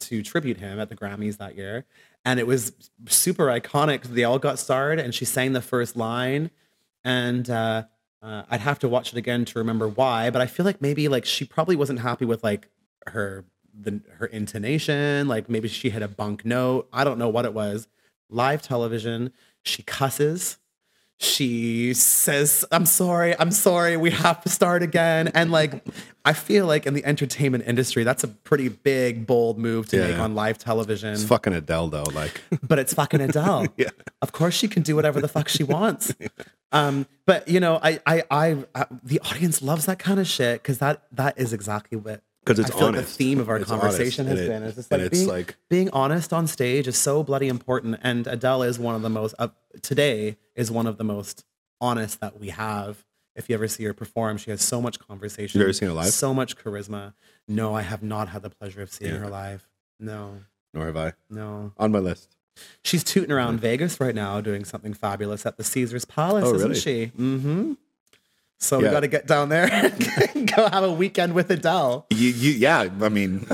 [0.00, 1.84] to tribute him at the Grammys that year,
[2.24, 2.72] and it was
[3.06, 4.02] super iconic.
[4.02, 6.50] They all got starred, and she sang the first line,
[7.04, 7.84] and uh,
[8.22, 10.30] uh, I'd have to watch it again to remember why.
[10.30, 12.68] But I feel like maybe like she probably wasn't happy with like
[13.06, 16.88] her the her intonation, like maybe she had a bunk note.
[16.92, 17.88] I don't know what it was.
[18.28, 19.32] Live television,
[19.62, 20.58] she cusses.
[21.20, 25.28] She says, I'm sorry, I'm sorry, we have to start again.
[25.34, 25.84] And like,
[26.24, 30.08] I feel like in the entertainment industry, that's a pretty big, bold move to Yeah.
[30.08, 31.12] make on live television.
[31.12, 32.04] It's fucking Adele though.
[32.14, 33.66] Like, but it's fucking Adele.
[33.76, 33.88] Yeah.
[34.22, 36.14] Of course she can do whatever the fuck she wants.
[36.70, 40.62] Um, but you know, I, I, I, I the audience loves that kind of shit
[40.62, 43.58] because that, that is exactly what 'Cause it's I feel like the theme of our
[43.58, 44.68] It's conversation honest, has and been.
[44.68, 48.62] Is just like being, like- being honest on stage is so bloody important, and Adele
[48.64, 49.48] is one of the most uh,
[49.82, 51.44] today is one of the most
[51.80, 53.04] honest that we have.
[53.36, 55.60] If you ever see her perform, she has so much conversation.
[55.60, 56.08] You ever seen her live?
[56.08, 57.14] So much charisma.
[57.46, 59.18] No, I have not had the pleasure of seeing Yeah.
[59.20, 59.68] her live.
[60.00, 60.40] No,
[60.74, 61.72] nor have I no.
[61.76, 62.34] on my list.
[62.82, 66.68] She's tooting around Vegas right now, doing something fabulous at the Caesar's Palace, Oh, isn't
[66.70, 66.80] really?
[66.80, 67.06] she?
[67.16, 67.72] Mm-hmm.
[68.60, 69.68] So we got to get down there
[70.34, 72.06] and go have a weekend with Adele.
[72.10, 72.88] You, you, yeah.
[73.00, 73.46] I mean,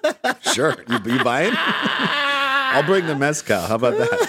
[0.52, 0.76] sure.
[0.88, 1.52] You, you buying?
[1.56, 3.60] I'll bring the mezcal.
[3.62, 4.20] How about that?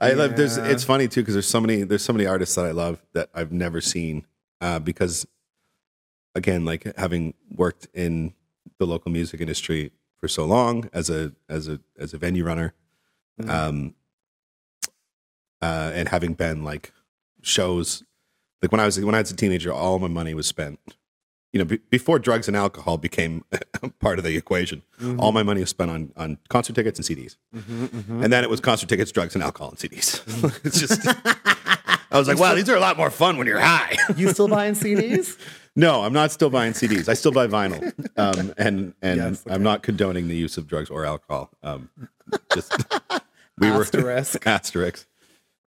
[0.00, 0.36] I love.
[0.36, 0.56] There's.
[0.56, 1.82] It's funny too because there's so many.
[1.84, 4.26] There's so many artists that I love that I've never seen.
[4.60, 5.26] Uh, because,
[6.34, 8.34] again, like having worked in
[8.78, 12.74] the local music industry for so long as a as a as a venue runner,
[13.40, 13.48] Mhm.
[13.48, 13.94] um,
[15.60, 16.92] uh, and having been like
[17.42, 18.02] shows,
[18.62, 20.78] like when I was when I was a teenager, all my money was spent.
[21.52, 23.44] You know, be, before drugs and alcohol became
[24.00, 24.82] part of the equation,
[25.18, 28.24] all my money was spent on on concert tickets and CDs, Mhm, mhm.
[28.24, 30.22] and then it was concert tickets, drugs, and alcohol and CDs.
[30.64, 31.00] it's just,
[32.10, 33.96] I was like, wow, these are a lot more fun when you're high.
[34.16, 35.36] You still buying CDs?
[35.76, 37.08] No, I'm not still buying CDs.
[37.08, 39.54] I still buy vinyl, um, and and Yes, okay.
[39.54, 41.50] I'm not condoning the use of drugs or alcohol.
[41.62, 41.90] Um,
[42.54, 42.72] just
[43.58, 44.44] we Asterisk.
[44.44, 45.06] were asterisk.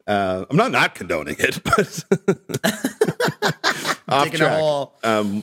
[0.07, 2.05] Uh, I'm not not condoning it, but
[4.09, 4.59] off a track.
[4.59, 4.95] hole.
[5.03, 5.43] Um,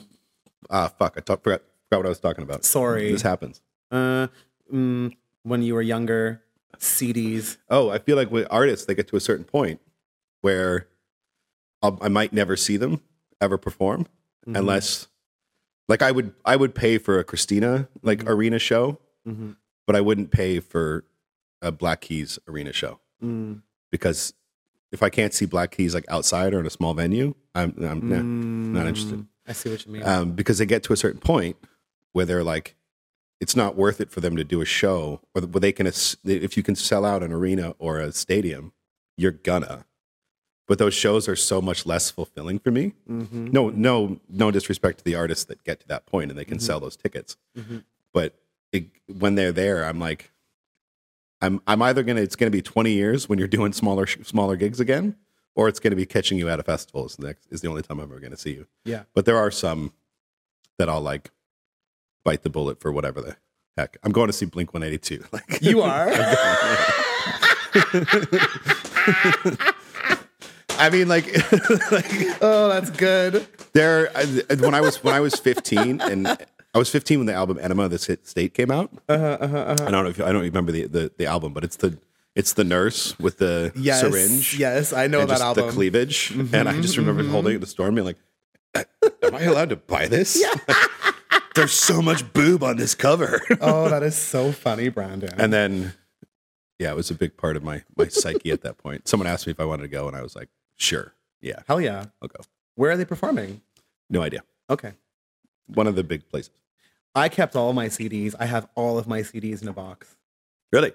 [0.68, 1.14] ah, fuck!
[1.16, 2.64] I talk, forgot, forgot what I was talking about.
[2.64, 3.10] Sorry.
[3.12, 3.60] This happens.
[3.90, 4.28] Uh,
[4.72, 6.42] mm, when you were younger,
[6.78, 7.56] CDs.
[7.68, 9.80] Oh, I feel like with artists, they get to a certain point
[10.42, 10.86] where
[11.82, 13.00] I'll, I might never see them
[13.40, 14.06] ever perform
[14.46, 14.58] Mhm.
[14.58, 15.08] unless,
[15.88, 19.56] like, I would I would pay for a Christina like arena show, Mhm.
[19.86, 21.04] but I wouldn't pay for
[21.62, 23.62] a Black Keys arena show Mm.
[23.90, 24.32] because
[24.92, 28.08] if I can't see Black Keys like outside or in a small venue, I'm, I'm
[28.08, 28.78] nah.
[28.80, 29.18] not interested.
[29.20, 29.26] Mm.
[29.46, 30.02] I see what you mean.
[30.04, 31.56] um, because they get to a certain point
[32.12, 32.76] where they're like,
[33.40, 36.56] it's not worth it for them to do a show, or where they can, if
[36.56, 38.72] you can sell out an arena or a stadium,
[39.16, 39.86] you're gonna.
[40.68, 42.92] But those shows are so much less fulfilling for me.
[43.08, 43.52] Mhm.
[43.52, 46.60] No, no, no disrespect to the artists that get to that point and they can
[46.60, 47.36] sell those tickets.
[47.58, 47.82] Mhm.
[48.12, 48.38] But
[48.72, 50.30] it, when they're there, I'm like,
[51.42, 54.80] I'm, I'm either gonna, it's gonna be 20 years when you're doing smaller, smaller gigs
[54.80, 55.16] again,
[55.54, 57.06] or it's gonna be catching you at a festival.
[57.06, 58.66] Is the, next, is the only time I'm ever gonna see you.
[58.84, 59.04] Yeah.
[59.14, 59.92] But there are some
[60.78, 61.30] that I'll like
[62.24, 63.36] bite the bullet for whatever the
[63.76, 63.96] heck.
[64.02, 65.24] I'm going to see Blink 182.
[65.32, 66.08] Like You are.
[70.78, 71.26] I mean, like,
[71.92, 73.46] like oh, that's good.
[73.74, 74.10] there.
[74.58, 76.38] When I was when I was 15, and
[76.74, 78.90] I was 15 when the album Enema the Sta- State came out.
[79.08, 79.76] Uh-huh, uh-huh, uh-huh.
[79.86, 81.98] I don't know if I don't remember the, the, the album, but it's the
[82.36, 84.00] it's the nurse with the Yes.
[84.00, 84.56] syringe.
[84.58, 85.66] Yes, I know and that album.
[85.66, 86.30] the cleavage.
[86.30, 88.18] And I just remember holding it in the store and being like,
[89.22, 90.40] Am I allowed to buy this?
[91.56, 93.40] There's so much boob on this cover.
[93.60, 95.34] oh, that is so funny, Brandon.
[95.38, 95.94] and then
[96.78, 99.08] yeah, it was a big part of my my psyche at that point.
[99.08, 101.14] Someone asked me if I wanted to go, and I was like, sure.
[101.40, 102.04] Yeah, Hell yeah.
[102.22, 102.40] I'll go.
[102.76, 103.60] Where are they performing?
[104.08, 104.42] No idea.
[104.68, 104.92] Okay.
[105.66, 106.50] One of the big places.
[107.14, 108.34] I kept all my CDs.
[108.38, 110.16] I have all of my CDs in a box.
[110.72, 110.92] Really?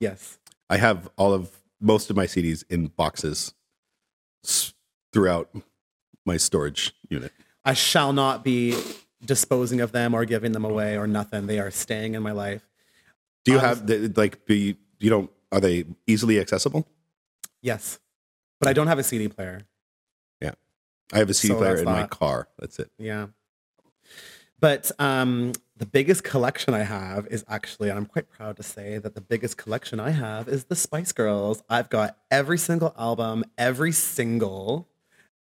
[0.00, 0.38] Yes.
[0.68, 3.54] I have all of most of my CDs in boxes
[5.12, 5.50] throughout
[6.26, 7.32] my storage unit.
[7.64, 8.76] I shall not be
[9.24, 11.46] disposing of them or giving them away or nothing.
[11.46, 12.68] They are staying in my life.
[13.44, 16.86] Do you was- have the, like be you don't are they easily accessible?
[17.62, 17.98] Yes.
[18.60, 19.62] But I don't have a CD player.
[20.40, 20.52] Yeah,
[21.12, 22.48] I have a CD So player in my car.
[22.58, 22.90] That's it.
[22.98, 23.28] Yeah.
[24.60, 28.98] But um, the biggest collection I have is actually, and I'm quite proud to say
[28.98, 31.62] that the biggest collection I have is the Spice Girls.
[31.70, 34.88] I've got every single album, every single.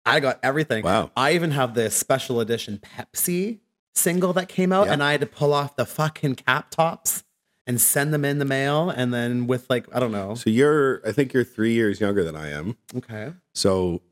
[0.04, 0.84] I got everything.
[0.84, 1.10] Wow.
[1.16, 3.60] I even have the special edition Pepsi
[3.94, 4.92] single that came out, Yeah.
[4.92, 7.24] and I had to pull off the fucking cap tops
[7.66, 8.90] and send them in the mail.
[8.90, 10.34] And then with like, I don't know.
[10.34, 12.76] So you're I think you're three years younger than I am.
[12.94, 13.32] Okay.
[13.54, 14.02] So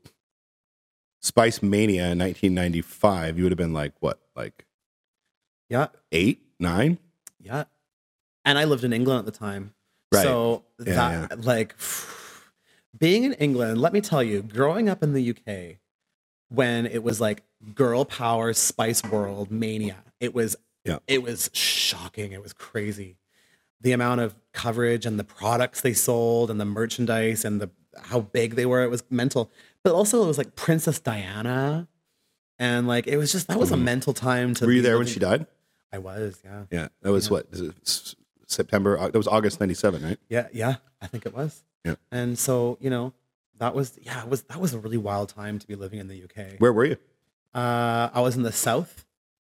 [1.21, 4.64] Spice Mania in 1995, you would have been like what, like
[5.69, 5.87] Yeah.
[6.11, 6.97] eight, nine?
[7.39, 7.65] Yeah.
[8.43, 9.73] And I lived in England at the time.
[10.11, 10.23] Right.
[10.23, 11.75] So Yeah, that like
[12.97, 15.77] being in England, let me tell you, growing up in the UK
[16.49, 17.43] when it was like
[17.73, 20.99] girl power spice world mania, it was Yeah.
[21.07, 22.31] it was shocking.
[22.31, 23.17] It was crazy.
[23.81, 27.69] the amount of coverage and the products they sold and the merchandise and the
[28.05, 28.81] how big they were.
[28.83, 29.51] It was mental.
[29.83, 31.87] But also it was like Princess Diana.
[32.57, 35.07] And like it was just that was a mental time to Were you there when
[35.07, 35.45] she died?
[35.91, 36.63] I was, yeah.
[36.71, 38.15] Yeah, that was what is it,
[38.47, 38.97] September.
[38.97, 40.19] That was August '97, right?
[40.29, 41.63] Yeah, yeah, I think it was.
[41.83, 41.95] Yeah.
[42.11, 43.13] And so, you know,
[43.59, 46.07] that was yeah, it was that was a really wild time to be living in
[46.07, 46.59] the UK.
[46.59, 46.97] Where were you?
[47.53, 49.05] Uh, I was in the south.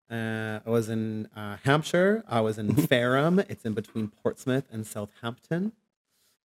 [0.10, 2.24] Uh, I was in uh, Hampshire.
[2.28, 3.40] I was in Fareham.
[3.48, 5.74] It's in between Portsmouth and Southampton.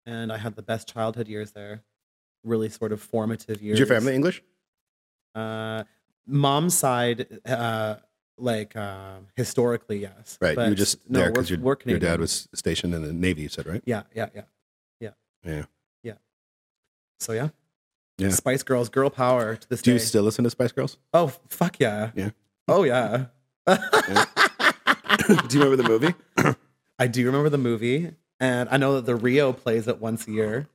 [0.07, 1.83] And I had the best childhood years there.
[2.43, 3.75] Really sort of formative years.
[3.75, 4.43] Is your family English?
[5.35, 5.85] Uh,
[6.27, 7.97] mom's side, uh,
[8.39, 10.39] like uh, historically, yes.
[10.41, 10.57] Right.
[10.57, 13.43] you were just no, there because your, your dad was stationed in the Navy.
[13.43, 13.83] You said right?
[13.85, 14.43] Yeah, yeah, yeah.
[15.43, 15.63] Yeah.
[17.21, 17.49] So yeah.
[18.19, 18.31] So yeah.
[18.31, 19.95] Spice Girls, girl power to this Do day.
[19.95, 20.99] you still listen to Spice Girls?
[21.15, 22.11] oh fuck yeah.
[22.15, 22.31] Yeah.
[22.69, 23.27] Oh yeah.
[23.67, 23.75] Do
[25.59, 26.15] you remember the movie?
[26.99, 30.33] I do remember the movie, and I know that the Rio plays it once a
[30.33, 30.69] year.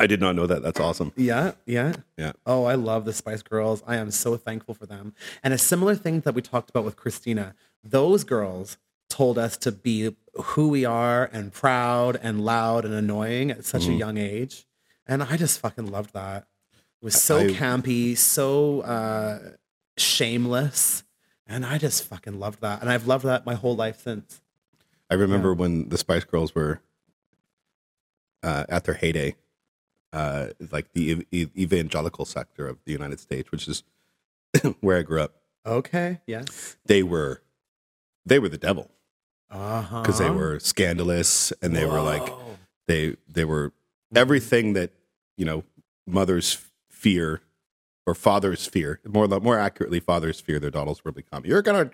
[0.00, 0.62] I did not know that.
[0.62, 1.12] That's awesome.
[1.16, 2.32] Yeah, yeah, Yeah.
[2.46, 3.82] Oh, I love the Spice Girls.
[3.86, 5.14] I am so thankful for them.
[5.44, 7.54] And a similar thing that we talked about with Christina.
[7.84, 8.78] Those girls
[9.08, 13.86] told us to be who we are and proud and loud and annoying at such
[13.86, 13.98] a Mhm.
[13.98, 14.66] young age,
[15.06, 16.46] and I just fucking loved that.
[16.72, 19.52] It was so I- campy, so uh,
[19.98, 21.02] shameless,
[21.46, 22.80] and I just fucking loved that.
[22.80, 24.40] And I've loved that my whole life since.
[25.10, 26.80] I remember when the Spice Girls were
[28.42, 29.34] uh, at their heyday,
[30.12, 33.82] uh, like the ev- ev- evangelical sector of the United States, which is
[34.80, 35.36] where I grew up.
[35.66, 36.20] Okay.
[36.26, 36.76] Yes.
[36.86, 37.42] They were,
[38.26, 38.90] they were the devil
[39.50, 40.02] Uh huh.
[40.02, 42.28] because they were scandalous and they were like
[42.88, 43.72] they they were
[44.14, 44.90] everything that
[45.36, 45.64] you know
[46.06, 46.58] mothers
[46.88, 47.40] fear
[48.06, 51.44] or fathers fear more more accurately fathers fear their daughters will become.
[51.44, 51.90] You're gonna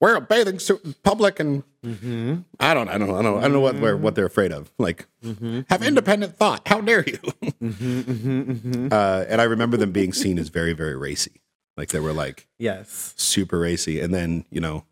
[0.00, 2.40] wear a bathing suit in public and Mm-hmm.
[2.58, 4.70] I don't I don't I don't I don't know what they're what they're afraid of.
[4.78, 5.60] Like Mm-hmm.
[5.70, 6.68] have independent thought.
[6.68, 7.16] How dare you?
[7.42, 8.00] Mm-hmm.
[8.00, 8.40] Mm-hmm.
[8.52, 8.88] Mm-hmm.
[8.92, 11.40] uh, and I remember them being seen as very very racy.
[11.78, 13.14] Like they were like Yes.
[13.16, 13.98] super racy.
[14.00, 14.84] And then you know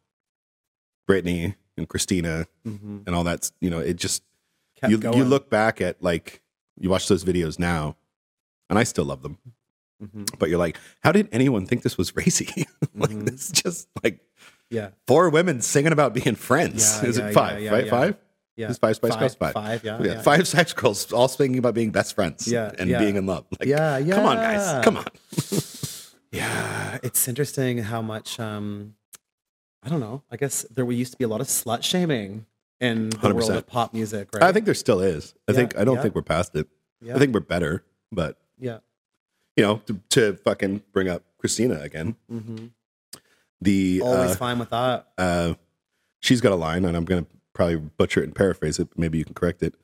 [1.09, 2.99] Britney and Christina Mm-hmm.
[3.07, 3.51] and all that.
[3.61, 4.23] You know it just
[4.81, 5.17] Kept you going.
[5.19, 6.41] you look back at like
[6.81, 7.97] you watch those videos now,
[8.71, 9.39] and I still love them.
[10.39, 12.67] But you're like, how did anyone think this was racy?
[12.95, 14.21] like this is just like
[14.71, 14.91] Yeah.
[15.07, 17.01] four women singing about being friends.
[17.03, 17.61] Yeah, is yeah, it five?
[17.61, 17.91] yeah, yeah, right, yeah.
[17.91, 18.17] five.
[18.57, 18.71] Yeah.
[18.71, 19.35] Is five Spice five, Girls?
[19.37, 19.53] Five.
[19.55, 19.85] Five.
[19.85, 19.99] Yeah.
[20.03, 20.23] Yeah, yeah.
[20.23, 22.47] five sex girls all singing about being best friends.
[22.51, 22.99] Yeah, and yeah.
[22.99, 23.47] being in love.
[23.59, 24.85] Like, Yeah, Come on, guys.
[24.85, 25.05] Come on.
[26.31, 26.99] Yeah.
[27.03, 28.39] It's interesting how much.
[28.39, 28.95] um
[29.83, 30.23] I don't know.
[30.31, 32.47] I guess there used to be a lot of slut shaming
[32.81, 33.57] in the world 100%.
[33.57, 34.43] of pop music, right?
[34.43, 35.35] I think there still is.
[35.49, 36.03] I Yeah, think I don't yeah.
[36.03, 36.69] think we're past it.
[37.01, 37.15] Yeah.
[37.17, 37.85] I think we're better.
[38.13, 38.79] But Yeah.
[39.57, 42.67] you know, to, to fucking bring up Christina again, Mm-hmm.
[43.61, 45.09] The Always uh, fine with that.
[45.19, 45.55] uh,
[46.21, 48.89] she's got a line, and I'm gonna probably butcher it and paraphrase it.
[48.91, 49.75] But maybe you can correct it.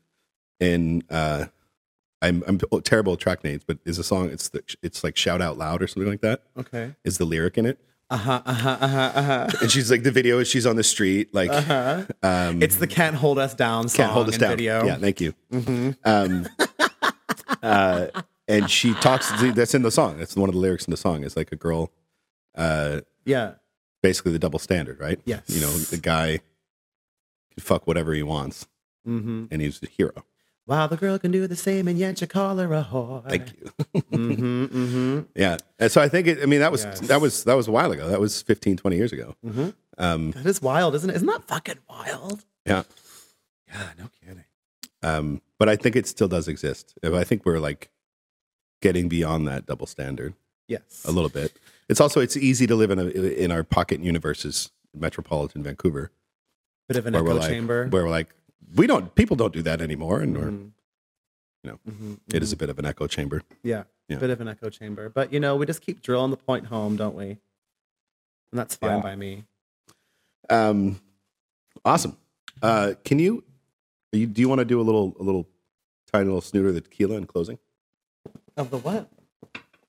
[0.61, 1.47] And uh,
[2.23, 4.31] I'm I'm terrible at track names, but is a song.
[4.31, 6.43] It's the, it's like shout out loud or something like that.
[6.59, 6.95] Okay.
[7.05, 7.79] Is the lyric in it?
[8.11, 8.43] Uh huh.
[8.47, 8.79] Uh huh.
[8.81, 9.13] Uh huh.
[9.15, 9.49] Uh huh.
[9.63, 12.03] And she's like the video is she's on the street like Uh huh.
[12.23, 14.51] um, It's the "Can't Hold Us Down" song can't hold us down.
[14.51, 14.85] video.
[14.87, 15.35] Yeah, thank you.
[15.51, 16.47] hmm Um,
[17.63, 18.07] uh,
[18.47, 19.31] and she talks.
[19.55, 20.19] That's in the song.
[20.19, 21.25] That's one of the lyrics in the song.
[21.25, 21.91] It's like a girl,
[22.55, 23.55] uh, Yeah.
[24.05, 25.19] Basically the double standard, right?
[25.25, 25.43] Yes.
[25.49, 26.39] You know, the guy
[27.53, 28.67] can fuck whatever he wants,
[29.09, 29.47] Mm-hmm.
[29.51, 30.25] and he's a hero.
[30.67, 33.23] Wow, the girl can do the same, and yet you call her a whore.
[33.29, 33.71] Thank you.
[34.13, 34.65] Mm-hmm.
[34.65, 35.21] Mm-hmm.
[35.35, 35.57] yeah.
[35.79, 37.01] And so I think it, I mean that was Yes.
[37.01, 38.09] that was that was a while ago.
[38.09, 39.35] That was 15, 20 years ago.
[39.45, 39.69] Mm-hmm.
[39.99, 41.17] Um, That is wild, isn't it?
[41.17, 42.45] Isn't that fucking wild?
[42.67, 42.85] yeah.
[43.69, 43.89] Yeah.
[43.99, 44.45] No kidding.
[45.03, 46.95] Um, but I think it still does exist.
[47.03, 47.91] I think we're like
[48.81, 50.33] getting beyond that double standard
[50.67, 51.05] Yes.
[51.07, 51.53] a little bit.
[51.89, 56.11] It's also it's easy to live in a in our pocket universes, metropolitan Vancouver,
[56.89, 57.89] Bit of an echo like chamber.
[57.89, 58.35] where we're like
[58.75, 60.71] we don't people don't do that anymore, and we're, Mhm.
[61.63, 62.55] you know, Mhm, it is mhm.
[62.55, 63.43] a bit of an echo chamber.
[63.63, 64.19] Yeah, Yeah.
[64.19, 65.09] bit of an echo chamber.
[65.11, 67.31] But you know, we just keep drilling the point home, don't we?
[68.51, 69.03] And that's fine Yeah.
[69.03, 69.45] by me.
[70.51, 71.01] Um,
[71.85, 72.17] awesome.
[72.63, 73.45] Uh, can you,
[74.13, 75.47] are you do you want to do a little a little
[76.11, 77.59] tiny little snooter of the tequila in closing?
[78.57, 79.11] Of the what?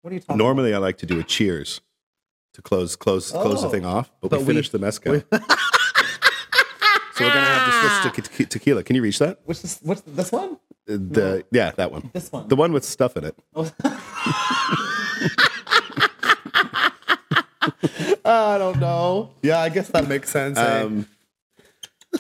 [0.02, 0.38] What are you talking?
[0.38, 1.82] Normally, I like to do a cheers
[2.56, 3.72] to close close close the Oh.
[3.72, 5.26] thing off, but, But we we- the mezcal, we- so
[7.22, 7.74] we're gonna have to
[8.12, 8.84] switch to te- tequila.
[8.84, 9.40] Can you reach that?
[9.46, 10.58] Which is what's this one?
[10.88, 12.48] The yeah, that one, This one.
[12.48, 13.36] the one with stuff in it.
[13.56, 13.72] Oh.
[18.26, 19.32] I don't know.
[19.42, 20.58] Yeah, I guess that makes sense.
[20.58, 20.82] eh?
[20.82, 21.06] Um,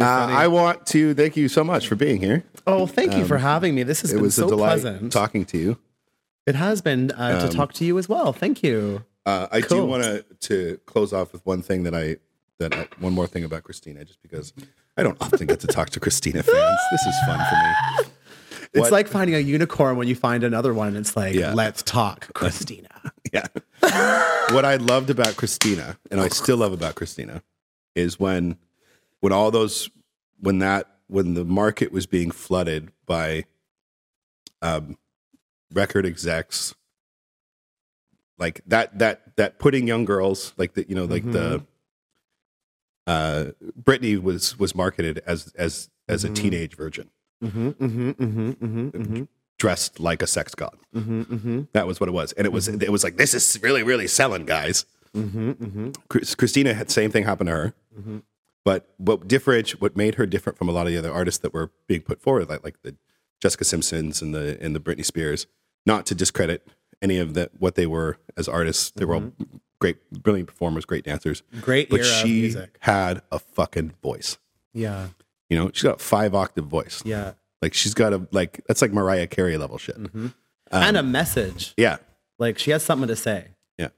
[0.00, 2.44] uh, I want to thank you so much for being here.
[2.66, 3.82] oh, thank you for having me.
[3.82, 5.12] This has um, It been was so a delight pleasant.
[5.12, 5.78] talking to you.
[6.46, 8.32] It has been uh, to Um, talk to you as well.
[8.32, 9.04] Thank you.
[9.24, 12.16] Uh, I do want to to close off with one thing that I
[12.58, 14.52] that I, one more thing about Christina, just because
[14.96, 16.78] I don't often get to talk to Christina fans.
[16.90, 18.10] This is fun for me.
[18.74, 20.96] It's What- like finding a unicorn when you find another one.
[20.96, 21.52] It's like, Yeah.
[21.54, 22.88] let's talk, Christina.
[23.32, 23.46] Yeah.
[24.50, 27.42] what I loved about Christina, and I still love about Christina,
[27.94, 28.58] is when
[29.20, 29.88] when all those
[30.40, 33.44] when that when the market was being flooded by
[34.60, 34.98] um
[35.72, 36.74] record execs
[38.38, 41.64] like that that that putting young girls like the you know like the
[43.06, 43.46] uh
[43.80, 47.10] Britney was was marketed as as as a teenage virgin.
[47.42, 49.22] Mm-hmm, mm-hmm, mm-hmm, mm-hmm, mm-hmm,
[49.58, 50.76] dressed like a sex god.
[50.94, 52.32] Mm-hmm, mm-hmm, that was what it was.
[52.32, 54.86] And it was it was like this is really really selling guys.
[55.14, 55.90] Mm-hmm, mm-hmm.
[56.08, 57.74] Christina had same thing happen to her.
[58.64, 61.52] But what different what made her different from a lot of the other artists that
[61.52, 62.96] were being put forward, like like the
[63.40, 65.46] Jessica Simpsons and the and the Britney Spears,
[65.86, 66.66] not to discredit
[67.00, 68.90] any of that what they were as artists.
[68.92, 69.32] They were all
[69.80, 71.42] great, brilliant performers, great dancers.
[71.60, 74.38] Great But she had a fucking voice.
[74.72, 75.08] Yeah,
[75.50, 77.02] You know, she's got a five octave voice.
[77.04, 77.32] yeah.
[77.60, 79.96] Like she's got a like that's like Mariah Carey level shit.
[79.96, 80.26] Mm-hmm.
[80.26, 80.32] Um,
[80.72, 81.74] and a message.
[81.76, 81.98] Yeah,
[82.38, 83.48] Like she has something to say.
[83.78, 83.88] yeah,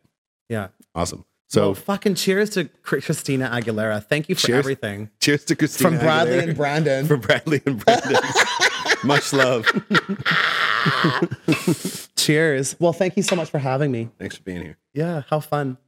[0.48, 0.68] Yeah.
[0.94, 1.24] awesome.
[1.48, 4.04] So So fucking cheers to Christina Aguilera.
[4.04, 4.58] Thank you for Cheers.
[4.58, 5.10] everything.
[5.20, 6.42] cheers to Christina From Bradley Aguilera.
[6.48, 7.06] and Brandon.
[7.08, 8.16] from Bradley and Brandon.
[9.04, 9.66] Much love.
[12.16, 12.76] cheers.
[12.78, 14.10] Well, thank you so much for having me.
[14.18, 14.78] Thanks for being here.
[14.92, 15.78] Yeah, how fun.